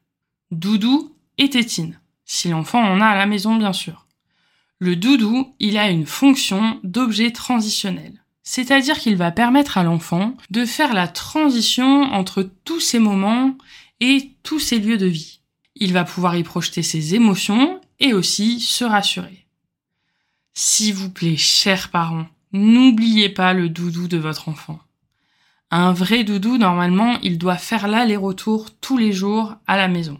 Doudou 0.51 1.15
et 1.37 1.49
tétine, 1.49 1.99
si 2.25 2.49
l'enfant 2.49 2.81
en 2.81 3.01
a 3.01 3.07
à 3.07 3.17
la 3.17 3.25
maison 3.25 3.55
bien 3.55 3.73
sûr. 3.73 4.07
Le 4.79 4.95
doudou, 4.95 5.53
il 5.59 5.77
a 5.77 5.89
une 5.89 6.05
fonction 6.05 6.79
d'objet 6.83 7.31
transitionnel. 7.31 8.23
C'est-à-dire 8.43 8.97
qu'il 8.97 9.15
va 9.15 9.31
permettre 9.31 9.77
à 9.77 9.83
l'enfant 9.83 10.35
de 10.49 10.65
faire 10.65 10.93
la 10.93 11.07
transition 11.07 12.03
entre 12.03 12.49
tous 12.63 12.79
ces 12.79 12.97
moments 12.97 13.57
et 13.99 14.31
tous 14.41 14.59
ces 14.59 14.79
lieux 14.79 14.97
de 14.97 15.05
vie. 15.05 15.41
Il 15.75 15.93
va 15.93 16.03
pouvoir 16.03 16.35
y 16.35 16.43
projeter 16.43 16.81
ses 16.81 17.13
émotions 17.13 17.79
et 17.99 18.13
aussi 18.13 18.59
se 18.59 18.85
rassurer. 18.85 19.45
S'il 20.53 20.93
vous 20.93 21.09
plaît, 21.09 21.37
chers 21.37 21.89
parents, 21.89 22.27
n'oubliez 22.51 23.29
pas 23.29 23.53
le 23.53 23.69
doudou 23.69 24.07
de 24.07 24.17
votre 24.17 24.49
enfant. 24.49 24.79
Un 25.71 25.93
vrai 25.93 26.23
doudou, 26.23 26.57
normalement, 26.57 27.19
il 27.21 27.37
doit 27.37 27.57
faire 27.57 27.87
l'aller-retour 27.87 28.71
tous 28.79 28.97
les 28.97 29.11
jours 29.11 29.55
à 29.67 29.77
la 29.77 29.87
maison. 29.87 30.19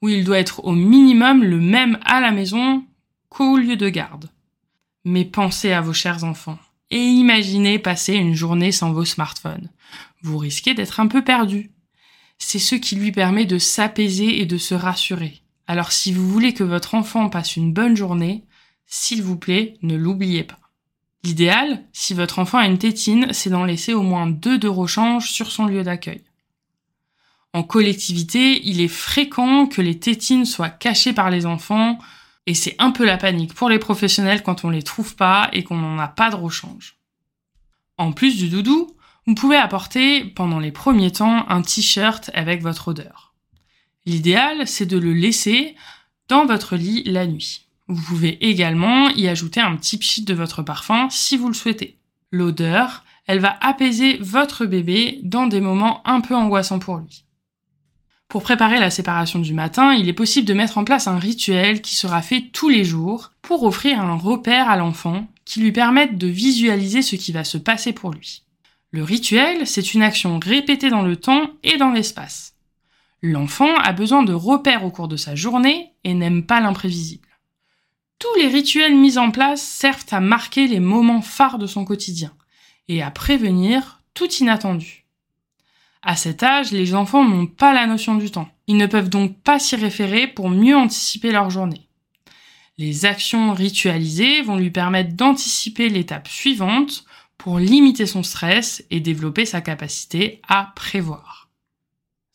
Ou 0.00 0.08
il 0.08 0.24
doit 0.24 0.38
être 0.38 0.64
au 0.64 0.72
minimum 0.72 1.44
le 1.44 1.60
même 1.60 1.98
à 2.04 2.20
la 2.20 2.30
maison 2.30 2.84
qu'au 3.28 3.58
lieu 3.58 3.76
de 3.76 3.88
garde. 3.88 4.30
Mais 5.04 5.24
pensez 5.24 5.72
à 5.72 5.80
vos 5.80 5.92
chers 5.92 6.24
enfants 6.24 6.58
et 6.90 6.98
imaginez 6.98 7.78
passer 7.78 8.14
une 8.14 8.34
journée 8.34 8.72
sans 8.72 8.92
vos 8.92 9.04
smartphones. 9.04 9.70
Vous 10.22 10.38
risquez 10.38 10.74
d'être 10.74 11.00
un 11.00 11.06
peu 11.06 11.22
perdu. 11.22 11.70
C'est 12.38 12.58
ce 12.58 12.74
qui 12.74 12.96
lui 12.96 13.12
permet 13.12 13.46
de 13.46 13.58
s'apaiser 13.58 14.40
et 14.40 14.46
de 14.46 14.58
se 14.58 14.74
rassurer. 14.74 15.42
Alors 15.66 15.92
si 15.92 16.12
vous 16.12 16.28
voulez 16.28 16.52
que 16.52 16.64
votre 16.64 16.94
enfant 16.94 17.28
passe 17.28 17.56
une 17.56 17.72
bonne 17.72 17.96
journée, 17.96 18.44
s'il 18.86 19.22
vous 19.22 19.36
plaît, 19.36 19.74
ne 19.82 19.94
l'oubliez 19.94 20.42
pas. 20.42 20.58
L'idéal, 21.22 21.84
si 21.92 22.14
votre 22.14 22.38
enfant 22.38 22.58
a 22.58 22.66
une 22.66 22.78
tétine, 22.78 23.32
c'est 23.32 23.50
d'en 23.50 23.64
laisser 23.64 23.92
au 23.92 24.02
moins 24.02 24.26
deux 24.26 24.58
de 24.58 24.68
rechange 24.68 25.30
sur 25.30 25.50
son 25.50 25.66
lieu 25.66 25.82
d'accueil. 25.82 26.24
En 27.52 27.62
collectivité, 27.62 28.60
il 28.64 28.80
est 28.80 28.88
fréquent 28.88 29.66
que 29.66 29.82
les 29.82 29.98
tétines 29.98 30.46
soient 30.46 30.70
cachées 30.70 31.12
par 31.12 31.30
les 31.30 31.46
enfants, 31.46 31.98
et 32.46 32.54
c'est 32.54 32.76
un 32.78 32.90
peu 32.90 33.04
la 33.04 33.18
panique 33.18 33.54
pour 33.54 33.68
les 33.68 33.78
professionnels 33.78 34.42
quand 34.42 34.64
on 34.64 34.70
les 34.70 34.82
trouve 34.82 35.14
pas 35.14 35.50
et 35.52 35.62
qu'on 35.62 35.76
n'en 35.76 35.98
a 35.98 36.08
pas 36.08 36.30
de 36.30 36.36
rechange. 36.36 36.96
En 37.98 38.12
plus 38.12 38.36
du 38.38 38.48
doudou, 38.48 38.96
vous 39.26 39.34
pouvez 39.34 39.56
apporter 39.56 40.24
pendant 40.24 40.58
les 40.58 40.72
premiers 40.72 41.12
temps 41.12 41.46
un 41.48 41.60
t-shirt 41.60 42.30
avec 42.32 42.62
votre 42.62 42.88
odeur. 42.88 43.34
L'idéal, 44.06 44.66
c'est 44.66 44.86
de 44.86 44.98
le 44.98 45.12
laisser 45.12 45.76
dans 46.28 46.46
votre 46.46 46.76
lit 46.76 47.02
la 47.04 47.26
nuit. 47.26 47.66
Vous 47.90 48.02
pouvez 48.02 48.48
également 48.48 49.08
y 49.10 49.26
ajouter 49.26 49.58
un 49.60 49.74
petit 49.74 49.98
pchit 49.98 50.22
de 50.22 50.32
votre 50.32 50.62
parfum 50.62 51.08
si 51.10 51.36
vous 51.36 51.48
le 51.48 51.54
souhaitez. 51.54 51.98
L'odeur, 52.30 53.04
elle 53.26 53.40
va 53.40 53.58
apaiser 53.60 54.16
votre 54.18 54.64
bébé 54.64 55.18
dans 55.24 55.48
des 55.48 55.60
moments 55.60 56.00
un 56.06 56.20
peu 56.20 56.36
angoissants 56.36 56.78
pour 56.78 56.98
lui. 56.98 57.24
Pour 58.28 58.44
préparer 58.44 58.78
la 58.78 58.90
séparation 58.90 59.40
du 59.40 59.54
matin, 59.54 59.92
il 59.92 60.08
est 60.08 60.12
possible 60.12 60.46
de 60.46 60.54
mettre 60.54 60.78
en 60.78 60.84
place 60.84 61.08
un 61.08 61.18
rituel 61.18 61.80
qui 61.82 61.96
sera 61.96 62.22
fait 62.22 62.42
tous 62.52 62.68
les 62.68 62.84
jours 62.84 63.32
pour 63.42 63.64
offrir 63.64 64.00
un 64.00 64.14
repère 64.14 64.70
à 64.70 64.76
l'enfant 64.76 65.26
qui 65.44 65.58
lui 65.58 65.72
permette 65.72 66.16
de 66.16 66.28
visualiser 66.28 67.02
ce 67.02 67.16
qui 67.16 67.32
va 67.32 67.42
se 67.42 67.58
passer 67.58 67.92
pour 67.92 68.12
lui. 68.12 68.44
Le 68.92 69.02
rituel, 69.02 69.66
c'est 69.66 69.94
une 69.94 70.02
action 70.02 70.38
répétée 70.38 70.90
dans 70.90 71.02
le 71.02 71.16
temps 71.16 71.50
et 71.64 71.76
dans 71.76 71.90
l'espace. 71.90 72.54
L'enfant 73.20 73.74
a 73.78 73.92
besoin 73.92 74.22
de 74.22 74.32
repères 74.32 74.84
au 74.84 74.92
cours 74.92 75.08
de 75.08 75.16
sa 75.16 75.34
journée 75.34 75.90
et 76.04 76.14
n'aime 76.14 76.44
pas 76.44 76.60
l'imprévisible. 76.60 77.26
Tous 78.20 78.38
les 78.38 78.48
rituels 78.48 78.94
mis 78.94 79.16
en 79.16 79.30
place 79.30 79.62
servent 79.62 80.04
à 80.10 80.20
marquer 80.20 80.68
les 80.68 80.78
moments 80.78 81.22
phares 81.22 81.58
de 81.58 81.66
son 81.66 81.86
quotidien 81.86 82.32
et 82.86 83.02
à 83.02 83.10
prévenir 83.10 84.02
tout 84.12 84.30
inattendu. 84.34 85.06
À 86.02 86.16
cet 86.16 86.42
âge, 86.42 86.70
les 86.70 86.94
enfants 86.94 87.24
n'ont 87.24 87.46
pas 87.46 87.72
la 87.72 87.86
notion 87.86 88.16
du 88.16 88.30
temps. 88.30 88.48
Ils 88.66 88.76
ne 88.76 88.86
peuvent 88.86 89.08
donc 89.08 89.38
pas 89.40 89.58
s'y 89.58 89.74
référer 89.74 90.26
pour 90.26 90.50
mieux 90.50 90.76
anticiper 90.76 91.32
leur 91.32 91.48
journée. 91.48 91.88
Les 92.76 93.06
actions 93.06 93.54
ritualisées 93.54 94.42
vont 94.42 94.56
lui 94.56 94.70
permettre 94.70 95.14
d'anticiper 95.14 95.88
l'étape 95.88 96.28
suivante 96.28 97.04
pour 97.38 97.58
limiter 97.58 98.04
son 98.04 98.22
stress 98.22 98.84
et 98.90 99.00
développer 99.00 99.46
sa 99.46 99.62
capacité 99.62 100.42
à 100.46 100.72
prévoir. 100.76 101.39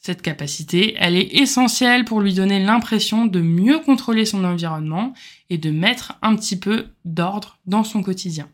Cette 0.05 0.21
capacité, 0.21 0.93
elle 0.99 1.15
est 1.15 1.33
essentielle 1.33 2.05
pour 2.05 2.21
lui 2.21 2.35
donner 2.35 2.63
l'impression 2.63 3.25
de 3.25 3.41
mieux 3.41 3.79
contrôler 3.79 4.23
son 4.23 4.43
environnement 4.43 5.15
et 5.49 5.57
de 5.57 5.71
mettre 5.71 6.19
un 6.21 6.35
petit 6.35 6.59
peu 6.59 6.89
d'ordre 7.05 7.57
dans 7.65 7.83
son 7.83 8.03
quotidien. 8.03 8.47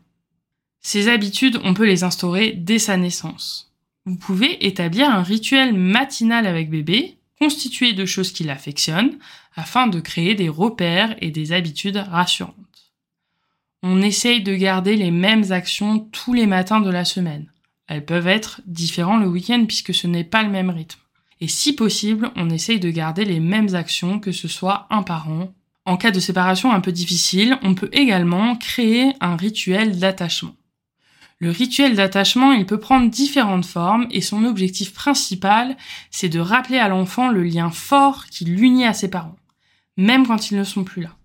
Ces 0.80 1.08
habitudes, 1.08 1.60
on 1.62 1.74
peut 1.74 1.84
les 1.84 2.04
instaurer 2.04 2.52
dès 2.52 2.78
sa 2.78 2.96
naissance. 2.96 3.70
Vous 4.06 4.16
pouvez 4.16 4.66
établir 4.66 5.10
un 5.10 5.22
rituel 5.22 5.74
matinal 5.74 6.46
avec 6.46 6.70
bébé, 6.70 7.18
constitué 7.38 7.92
de 7.92 8.06
choses 8.06 8.32
qu'il 8.32 8.48
affectionne, 8.48 9.18
afin 9.54 9.88
de 9.88 10.00
créer 10.00 10.34
des 10.34 10.48
repères 10.48 11.14
et 11.20 11.30
des 11.30 11.52
habitudes 11.52 11.98
rassurantes. 11.98 12.94
On 13.82 14.00
essaye 14.00 14.42
de 14.42 14.54
garder 14.54 14.96
les 14.96 15.10
mêmes 15.10 15.52
actions 15.52 15.98
tous 15.98 16.32
les 16.32 16.46
matins 16.46 16.80
de 16.80 16.90
la 16.90 17.04
semaine. 17.04 17.52
Elles 17.88 18.06
peuvent 18.06 18.26
être 18.26 18.62
différentes 18.64 19.20
le 19.20 19.28
week-end 19.28 19.66
puisque 19.66 19.92
ce 19.92 20.06
n'est 20.06 20.24
pas 20.24 20.44
le 20.44 20.48
même 20.48 20.70
rythme. 20.70 21.01
Et 21.42 21.48
si 21.48 21.72
possible, 21.72 22.30
on 22.36 22.50
essaye 22.50 22.78
de 22.78 22.88
garder 22.88 23.24
les 23.24 23.40
mêmes 23.40 23.74
actions, 23.74 24.20
que 24.20 24.30
ce 24.30 24.46
soit 24.46 24.86
un 24.90 25.02
par 25.02 25.28
an. 25.28 25.52
En 25.84 25.96
cas 25.96 26.12
de 26.12 26.20
séparation 26.20 26.72
un 26.72 26.78
peu 26.78 26.92
difficile, 26.92 27.58
on 27.64 27.74
peut 27.74 27.90
également 27.92 28.54
créer 28.54 29.12
un 29.20 29.34
rituel 29.34 29.98
d'attachement. 29.98 30.54
Le 31.40 31.50
rituel 31.50 31.96
d'attachement, 31.96 32.52
il 32.52 32.64
peut 32.64 32.78
prendre 32.78 33.10
différentes 33.10 33.66
formes 33.66 34.06
et 34.12 34.20
son 34.20 34.44
objectif 34.44 34.94
principal, 34.94 35.76
c'est 36.12 36.28
de 36.28 36.38
rappeler 36.38 36.78
à 36.78 36.86
l'enfant 36.86 37.28
le 37.28 37.42
lien 37.42 37.70
fort 37.70 38.26
qui 38.26 38.44
l'unit 38.44 38.86
à 38.86 38.92
ses 38.92 39.10
parents, 39.10 39.34
même 39.96 40.24
quand 40.24 40.52
ils 40.52 40.56
ne 40.56 40.62
sont 40.62 40.84
plus 40.84 41.02
là. 41.02 41.16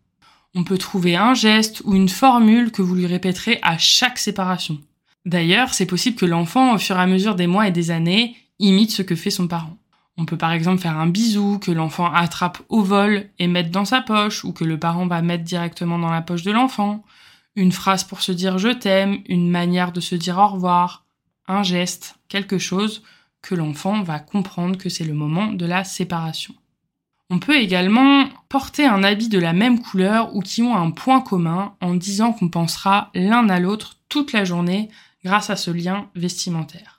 On 0.56 0.64
peut 0.64 0.80
trouver 0.80 1.16
un 1.16 1.36
geste 1.36 1.84
ou 1.86 1.94
une 1.94 2.10
formule 2.10 2.72
que 2.72 2.82
vous 2.82 2.96
lui 2.96 3.06
répéterez 3.06 3.60
à 3.62 3.78
chaque 3.78 4.18
séparation. 4.18 4.80
D'ailleurs, 5.28 5.76
c'est 5.76 5.86
possible 5.86 6.18
que 6.18 6.26
l'enfant, 6.26 6.74
au 6.74 6.80
fur 6.80 6.98
et 6.98 7.02
à 7.02 7.06
mesure 7.06 7.36
des 7.36 7.46
mois 7.46 7.68
et 7.68 7.72
des 7.72 7.92
années, 7.92 8.36
imite 8.58 8.90
ce 8.90 9.04
que 9.04 9.16
fait 9.16 9.30
son 9.30 9.48
parent. 9.48 9.78
On 10.18 10.26
peut 10.26 10.38
par 10.38 10.52
exemple 10.52 10.82
faire 10.82 10.98
un 10.98 11.08
bisou 11.08 11.60
que 11.60 11.72
l'enfant 11.72 12.12
attrape 12.12 12.62
au 12.70 12.82
vol 12.82 13.30
et 13.38 13.48
mette 13.48 13.70
dans 13.70 13.86
sa 13.86 14.02
poche 14.02 14.44
ou 14.44 14.52
que 14.52 14.64
le 14.64 14.80
parent 14.80 15.06
va 15.06 15.22
mettre 15.22 15.44
directement 15.44 16.00
dans 16.00 16.10
la 16.10 16.22
poche 16.22 16.44
de 16.44 16.52
l'enfant. 16.52 17.04
Une 17.56 17.72
phrase 17.72 18.04
pour 18.04 18.22
se 18.22 18.32
dire 18.32 18.58
je 18.58 18.70
t'aime, 18.70 19.20
une 19.28 19.50
manière 19.50 19.92
de 19.92 20.00
se 20.00 20.16
dire 20.16 20.38
au 20.40 20.48
revoir, 20.48 21.06
un 21.48 21.64
geste, 21.64 22.16
quelque 22.30 22.58
chose 22.58 23.04
que 23.42 23.56
l'enfant 23.56 24.02
va 24.02 24.20
comprendre 24.20 24.78
que 24.78 24.90
c'est 24.90 25.06
le 25.06 25.14
moment 25.14 25.48
de 25.48 25.66
la 25.66 25.84
séparation. 25.84 26.56
On 27.30 27.40
peut 27.40 27.58
également 27.58 28.28
porter 28.50 28.86
un 28.86 29.04
habit 29.04 29.28
de 29.28 29.40
la 29.40 29.54
même 29.54 29.82
couleur 29.82 30.36
ou 30.36 30.42
qui 30.42 30.64
ont 30.64 30.76
un 30.76 30.92
point 30.92 31.22
commun 31.22 31.76
en 31.82 31.94
disant 31.94 32.32
qu'on 32.32 32.50
pensera 32.50 33.12
l'un 33.14 33.50
à 33.50 33.60
l'autre 33.60 33.98
toute 34.10 34.32
la 34.32 34.46
journée 34.46 34.90
grâce 35.24 35.50
à 35.50 35.58
ce 35.58 35.70
lien 35.70 36.10
vestimentaire. 36.16 36.97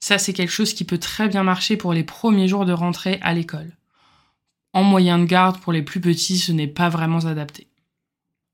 Ça, 0.00 0.18
c'est 0.18 0.32
quelque 0.32 0.52
chose 0.52 0.72
qui 0.74 0.84
peut 0.84 0.98
très 0.98 1.28
bien 1.28 1.42
marcher 1.42 1.76
pour 1.76 1.92
les 1.92 2.04
premiers 2.04 2.48
jours 2.48 2.64
de 2.64 2.72
rentrée 2.72 3.18
à 3.22 3.34
l'école. 3.34 3.76
En 4.72 4.82
moyen 4.82 5.18
de 5.18 5.24
garde, 5.24 5.60
pour 5.60 5.72
les 5.72 5.82
plus 5.82 6.00
petits, 6.00 6.38
ce 6.38 6.52
n'est 6.52 6.66
pas 6.66 6.88
vraiment 6.88 7.26
adapté. 7.26 7.66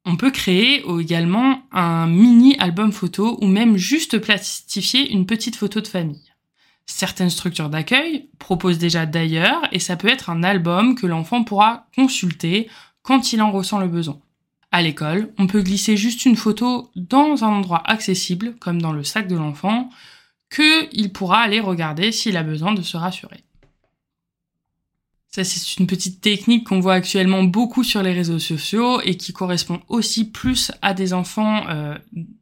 On 0.05 0.17
peut 0.17 0.31
créer 0.31 0.85
également 1.01 1.63
un 1.73 2.07
mini 2.07 2.57
album 2.59 2.93
photo 2.93 3.39
ou 3.41 3.47
même 3.47 3.77
juste 3.77 4.19
plastifier 4.19 5.11
une 5.11 5.27
petite 5.27 5.57
photo 5.57 5.81
de 5.81 5.89
famille. 5.89 6.33
Certaines 6.87 7.31
structures 7.31 7.69
d'accueil 7.69 8.29
proposent 8.39 8.79
déjà 8.79 9.07
d'ailleurs 9.07 9.63
et 9.73 9.81
ça 9.81 9.97
peut 9.97 10.09
être 10.09 10.31
un 10.31 10.45
album 10.45 10.95
que 10.95 11.07
l'enfant 11.07 11.43
pourra 11.43 11.89
consulter 11.97 12.69
quand 13.03 13.33
il 13.33 13.43
en 13.43 13.51
ressent 13.51 13.81
le 13.81 13.89
besoin. 13.89 14.21
À 14.71 14.83
l'école, 14.83 15.33
on 15.39 15.49
peut 15.49 15.63
glisser 15.63 15.97
juste 15.97 16.25
une 16.25 16.37
photo 16.37 16.91
dans 16.95 17.43
un 17.45 17.49
endroit 17.49 17.83
accessible, 17.85 18.55
comme 18.61 18.81
dans 18.81 18.93
le 18.93 19.05
sac 19.05 19.27
de 19.27 19.37
l'enfant, 19.37 19.91
qu'il 20.57 21.13
pourra 21.13 21.41
aller 21.41 21.61
regarder 21.61 22.13
s'il 22.13 22.37
a 22.37 22.43
besoin 22.43 22.73
de 22.73 22.83
se 22.83 22.97
rassurer. 22.97 23.45
Ça, 25.29 25.45
c'est 25.45 25.79
une 25.79 25.87
petite 25.87 26.23
technique 26.23 26.67
qu'on 26.67 26.81
voit 26.81 26.95
actuellement 26.95 27.43
beaucoup 27.43 27.85
sur 27.85 28.03
les 28.03 28.15
réseaux 28.15 28.39
sociaux 28.39 29.03
et 29.03 29.19
qui 29.19 29.35
correspond 29.35 29.83
aussi 29.89 30.31
plus 30.31 30.73
à 30.81 30.95
des 30.95 31.13
enfants 31.13 31.67
euh, 31.69 31.95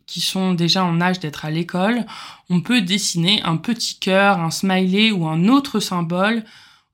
qui 0.07 0.21
sont 0.21 0.55
déjà 0.55 0.85
en 0.85 1.01
âge 1.01 1.19
d'être 1.19 1.45
à 1.45 1.51
l'école. 1.51 2.07
On 2.51 2.61
peut 2.61 2.83
dessiner 2.83 3.43
un 3.43 3.57
petit 3.57 3.99
cœur, 3.99 4.39
un 4.39 4.53
smiley 4.53 5.11
ou 5.11 5.27
un 5.27 5.49
autre 5.49 5.81
symbole 5.81 6.45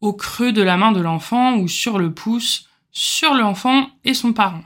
au 0.01 0.15
creux 0.15 0.53
de 0.53 0.63
la 0.63 0.79
main 0.79 0.93
de 0.93 1.03
l'enfant 1.03 1.59
ou 1.59 1.69
sur 1.69 1.99
le 1.99 2.15
pouce, 2.15 2.67
sur 2.93 3.35
l'enfant 3.35 3.91
et 4.05 4.15
son 4.15 4.33
parent. 4.33 4.65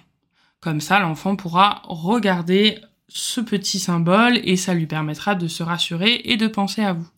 Comme 0.61 0.81
ça, 0.81 1.01
l'enfant 1.01 1.35
pourra 1.35 1.83
regarder 1.87 2.79
ce 3.09 3.40
petit 3.40 3.79
symbole 3.79 4.40
et 4.45 4.57
ça 4.57 4.75
lui 4.75 4.87
permettra 4.87 5.35
de 5.35 5.49
se 5.49 5.62
rassurer 5.62 6.23
et 6.25 6.37
de 6.37 6.47
penser 6.47 6.83
à 6.83 6.93
vous. 6.93 7.09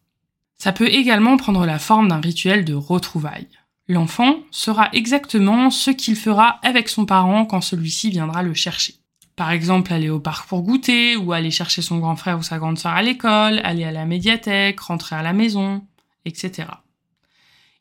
Ça 0.59 0.73
peut 0.73 0.89
également 0.89 1.37
prendre 1.37 1.67
la 1.67 1.79
forme 1.79 2.09
d'un 2.09 2.21
rituel 2.21 2.65
de 2.65 2.75
retrouvailles. 2.75 3.49
L'enfant 3.89 4.41
saura 4.51 4.89
exactement 4.93 5.71
ce 5.71 5.91
qu'il 5.91 6.17
fera 6.17 6.59
avec 6.63 6.89
son 6.89 7.07
parent 7.07 7.45
quand 7.45 7.61
celui-ci 7.61 8.11
viendra 8.11 8.43
le 8.43 8.55
chercher. 8.55 8.95
Par 9.37 9.51
exemple, 9.51 9.93
aller 9.93 10.09
au 10.09 10.19
parc 10.19 10.49
pour 10.49 10.63
goûter, 10.63 11.15
ou 11.15 11.33
aller 11.33 11.51
chercher 11.51 11.83
son 11.83 11.99
grand 11.99 12.17
frère 12.17 12.39
ou 12.39 12.43
sa 12.43 12.59
grande 12.59 12.79
sœur 12.79 12.93
à 12.93 13.03
l'école, 13.03 13.61
aller 13.65 13.85
à 13.85 13.93
la 13.93 14.07
médiathèque, 14.07 14.81
rentrer 14.81 15.15
à 15.15 15.23
la 15.23 15.35
maison, 15.35 15.85
etc. 16.25 16.69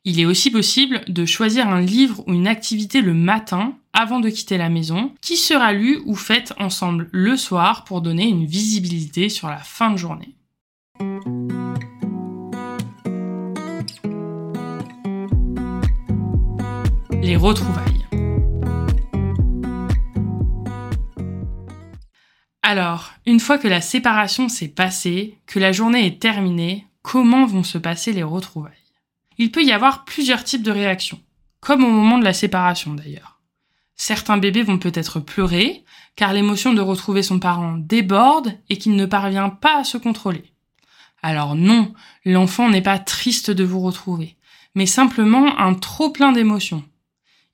Il 0.04 0.20
est 0.20 0.26
aussi 0.26 0.50
possible 0.50 1.02
de 1.08 1.24
choisir 1.24 1.68
un 1.68 1.80
livre 1.80 2.22
ou 2.28 2.34
une 2.34 2.46
activité 2.46 3.00
le 3.00 3.14
matin 3.14 3.76
avant 3.96 4.20
de 4.20 4.28
quitter 4.28 4.58
la 4.58 4.68
maison, 4.68 5.12
qui 5.22 5.36
sera 5.36 5.72
lu 5.72 6.02
ou 6.04 6.14
faite 6.14 6.52
ensemble 6.58 7.08
le 7.12 7.36
soir 7.36 7.84
pour 7.84 8.02
donner 8.02 8.28
une 8.28 8.44
visibilité 8.44 9.28
sur 9.28 9.48
la 9.48 9.58
fin 9.58 9.90
de 9.90 9.96
journée. 9.96 10.36
les 17.22 17.36
retrouvailles. 17.36 18.06
Alors, 22.62 23.10
une 23.26 23.40
fois 23.40 23.58
que 23.58 23.66
la 23.66 23.80
séparation 23.80 24.48
s'est 24.48 24.68
passée, 24.68 25.38
que 25.46 25.58
la 25.58 25.72
journée 25.72 26.06
est 26.06 26.22
terminée, 26.22 26.86
comment 27.02 27.44
vont 27.44 27.64
se 27.64 27.78
passer 27.78 28.12
les 28.12 28.22
retrouvailles? 28.22 28.72
Il 29.38 29.50
peut 29.50 29.64
y 29.64 29.72
avoir 29.72 30.04
plusieurs 30.04 30.44
types 30.44 30.62
de 30.62 30.70
réactions, 30.70 31.20
comme 31.60 31.82
au 31.82 31.90
moment 31.90 32.18
de 32.18 32.24
la 32.24 32.32
séparation 32.32 32.94
d'ailleurs. 32.94 33.35
Certains 33.96 34.38
bébés 34.38 34.62
vont 34.62 34.78
peut-être 34.78 35.20
pleurer, 35.20 35.84
car 36.16 36.32
l'émotion 36.32 36.74
de 36.74 36.80
retrouver 36.80 37.22
son 37.22 37.38
parent 37.38 37.76
déborde 37.78 38.58
et 38.68 38.78
qu'il 38.78 38.96
ne 38.96 39.06
parvient 39.06 39.48
pas 39.48 39.78
à 39.78 39.84
se 39.84 39.98
contrôler. 39.98 40.52
Alors 41.22 41.54
non, 41.54 41.92
l'enfant 42.24 42.68
n'est 42.68 42.82
pas 42.82 42.98
triste 42.98 43.50
de 43.50 43.64
vous 43.64 43.80
retrouver, 43.80 44.36
mais 44.74 44.86
simplement 44.86 45.58
un 45.58 45.74
trop 45.74 46.10
plein 46.10 46.32
d'émotions, 46.32 46.84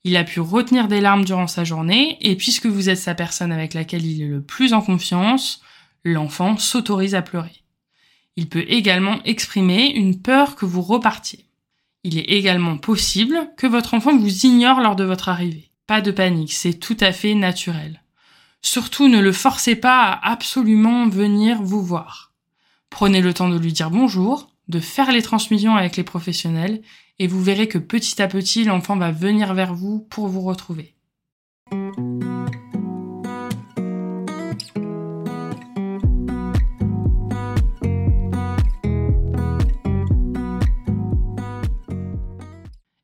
il 0.05 0.17
a 0.17 0.25
pu 0.25 0.41
retenir 0.41 0.87
des 0.87 0.99
larmes 0.99 1.23
durant 1.23 1.47
sa 1.47 1.63
journée, 1.63 2.17
et 2.19 2.35
puisque 2.35 2.65
vous 2.65 2.89
êtes 2.89 2.97
sa 2.97 3.15
personne 3.15 3.53
avec 3.53 3.73
laquelle 3.73 4.05
il 4.05 4.21
est 4.21 4.27
le 4.27 4.41
plus 4.41 4.73
en 4.73 4.81
confiance, 4.81 5.61
l'enfant 6.03 6.57
s'autorise 6.57 7.15
à 7.15 7.21
pleurer. 7.21 7.63
Il 8.35 8.49
peut 8.49 8.65
également 8.67 9.23
exprimer 9.23 9.91
une 9.91 10.21
peur 10.21 10.55
que 10.55 10.65
vous 10.65 10.81
repartiez. 10.81 11.45
Il 12.03 12.17
est 12.17 12.31
également 12.31 12.77
possible 12.77 13.51
que 13.55 13.67
votre 13.67 13.93
enfant 13.93 14.17
vous 14.17 14.45
ignore 14.45 14.81
lors 14.81 14.97
de 14.97 15.05
votre 15.05 15.29
arrivée. 15.29 15.71
Pas 15.85 15.99
de 15.99 16.11
panique, 16.11 16.53
c'est 16.53 16.75
tout 16.75 16.95
à 17.01 17.11
fait 17.11 17.35
naturel. 17.35 18.01
Surtout 18.61 19.09
ne 19.09 19.19
le 19.19 19.33
forcez 19.33 19.75
pas 19.75 20.03
à 20.03 20.31
absolument 20.31 21.09
venir 21.09 21.61
vous 21.61 21.83
voir. 21.83 22.31
Prenez 22.89 23.19
le 23.19 23.33
temps 23.33 23.49
de 23.49 23.59
lui 23.59 23.73
dire 23.73 23.91
bonjour, 23.91 24.49
de 24.69 24.79
faire 24.79 25.11
les 25.11 25.21
transmissions 25.21 25.75
avec 25.75 25.97
les 25.97 26.03
professionnels 26.03 26.81
et 27.19 27.27
vous 27.27 27.43
verrez 27.43 27.67
que 27.67 27.77
petit 27.77 28.21
à 28.21 28.29
petit, 28.29 28.63
l'enfant 28.63 28.95
va 28.95 29.11
venir 29.11 29.53
vers 29.53 29.73
vous 29.73 29.99
pour 30.09 30.29
vous 30.29 30.41
retrouver. 30.41 30.95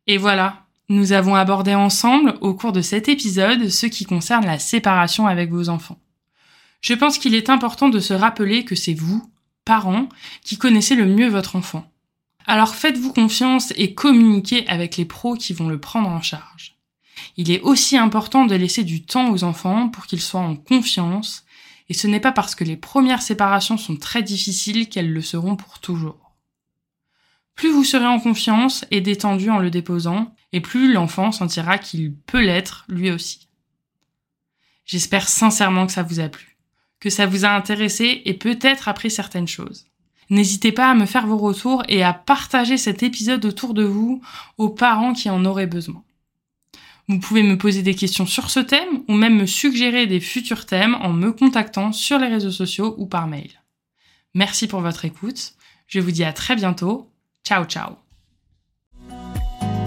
Et 0.08 0.18
voilà, 0.18 0.69
nous 0.90 1.12
avons 1.12 1.36
abordé 1.36 1.76
ensemble 1.76 2.36
au 2.42 2.56
cours 2.56 2.72
de 2.72 2.82
cet 2.82 3.08
épisode 3.08 3.70
ce 3.70 3.86
qui 3.86 4.06
concerne 4.06 4.46
la 4.46 4.58
séparation 4.58 5.28
avec 5.28 5.52
vos 5.52 5.70
enfants. 5.70 6.00
Je 6.82 6.96
pense 6.96 7.20
qu'il 7.20 7.36
est 7.36 7.50
important 7.50 7.90
de 7.90 8.00
se 8.00 8.14
rappeler 8.14 8.66
que 8.66 8.76
c'est 8.76 8.96
vous, 8.96 9.32
parents, 9.66 10.10
qui 10.44 10.58
connaissez 10.58 10.96
le 10.96 11.06
mieux 11.06 11.30
votre 11.30 11.56
enfant. 11.56 11.92
Alors 12.48 12.74
faites-vous 12.74 13.14
confiance 13.14 13.72
et 13.76 13.94
communiquez 13.94 14.68
avec 14.68 14.98
les 14.98 15.06
pros 15.06 15.36
qui 15.36 15.54
vont 15.54 15.68
le 15.68 15.80
prendre 15.80 16.10
en 16.10 16.22
charge. 16.22 16.78
Il 17.38 17.52
est 17.52 17.62
aussi 17.62 17.96
important 17.96 18.46
de 18.46 18.56
laisser 18.56 18.84
du 18.84 19.04
temps 19.04 19.30
aux 19.30 19.44
enfants 19.44 19.90
pour 19.90 20.08
qu'ils 20.08 20.22
soient 20.22 20.40
en 20.42 20.56
confiance, 20.56 21.46
et 21.90 21.94
ce 21.94 22.08
n'est 22.08 22.20
pas 22.20 22.32
parce 22.32 22.56
que 22.56 22.64
les 22.64 22.78
premières 22.78 23.22
séparations 23.22 23.78
sont 23.78 23.98
très 23.98 24.24
difficiles 24.24 24.90
qu'elles 24.90 25.12
le 25.12 25.22
seront 25.22 25.56
pour 25.56 25.80
toujours. 25.80 26.36
Plus 27.56 27.72
vous 27.72 27.84
serez 27.84 28.08
en 28.08 28.20
confiance 28.20 28.86
et 28.90 29.02
détendu 29.02 29.50
en 29.50 29.60
le 29.60 29.70
déposant, 29.70 30.34
et 30.52 30.62
plus 30.62 30.92
l'enfant 30.92 31.32
sentira 31.32 31.78
qu'il 31.78 32.14
peut 32.16 32.42
l'être 32.42 32.86
lui 32.90 33.12
aussi. 33.12 33.48
J'espère 34.86 35.30
sincèrement 35.30 35.86
que 35.86 35.92
ça 35.92 36.04
vous 36.04 36.20
a 36.20 36.30
plu, 36.30 36.58
que 37.00 37.10
ça 37.10 37.28
vous 37.28 37.46
a 37.46 37.50
intéressé 37.50 38.22
et 38.26 38.34
peut-être 38.34 38.88
appris 38.88 39.12
certaines 39.12 39.48
choses. 39.48 39.86
N'hésitez 40.30 40.72
pas 40.72 40.92
à 40.92 40.96
me 40.96 41.06
faire 41.06 41.28
vos 41.28 41.38
retours 41.38 41.84
et 41.88 42.04
à 42.04 42.14
partager 42.14 42.78
cet 42.78 43.04
épisode 43.04 43.46
autour 43.46 43.74
de 43.74 43.84
vous 43.84 44.22
aux 44.58 44.70
parents 44.70 45.14
qui 45.14 45.30
en 45.30 45.46
auraient 45.46 45.68
besoin. 45.68 46.04
Vous 47.08 47.20
pouvez 47.20 47.42
me 47.42 47.58
poser 47.58 47.82
des 47.82 47.96
questions 47.96 48.28
sur 48.28 48.52
ce 48.52 48.60
thème 48.60 49.04
ou 49.08 49.16
même 49.16 49.36
me 49.36 49.48
suggérer 49.48 50.06
des 50.06 50.20
futurs 50.20 50.68
thèmes 50.68 50.96
en 51.02 51.12
me 51.12 51.32
contactant 51.32 51.92
sur 51.92 52.20
les 52.20 52.28
réseaux 52.28 52.52
sociaux 52.52 52.94
ou 53.00 53.08
par 53.08 53.28
mail. 53.28 53.50
Merci 54.36 54.68
pour 54.68 54.82
votre 54.82 55.06
écoute. 55.06 55.54
Je 55.88 56.00
vous 56.00 56.12
dis 56.12 56.24
à 56.24 56.34
très 56.34 56.56
bientôt. 56.56 57.12
Ciao 57.44 57.66
ciao 57.66 58.09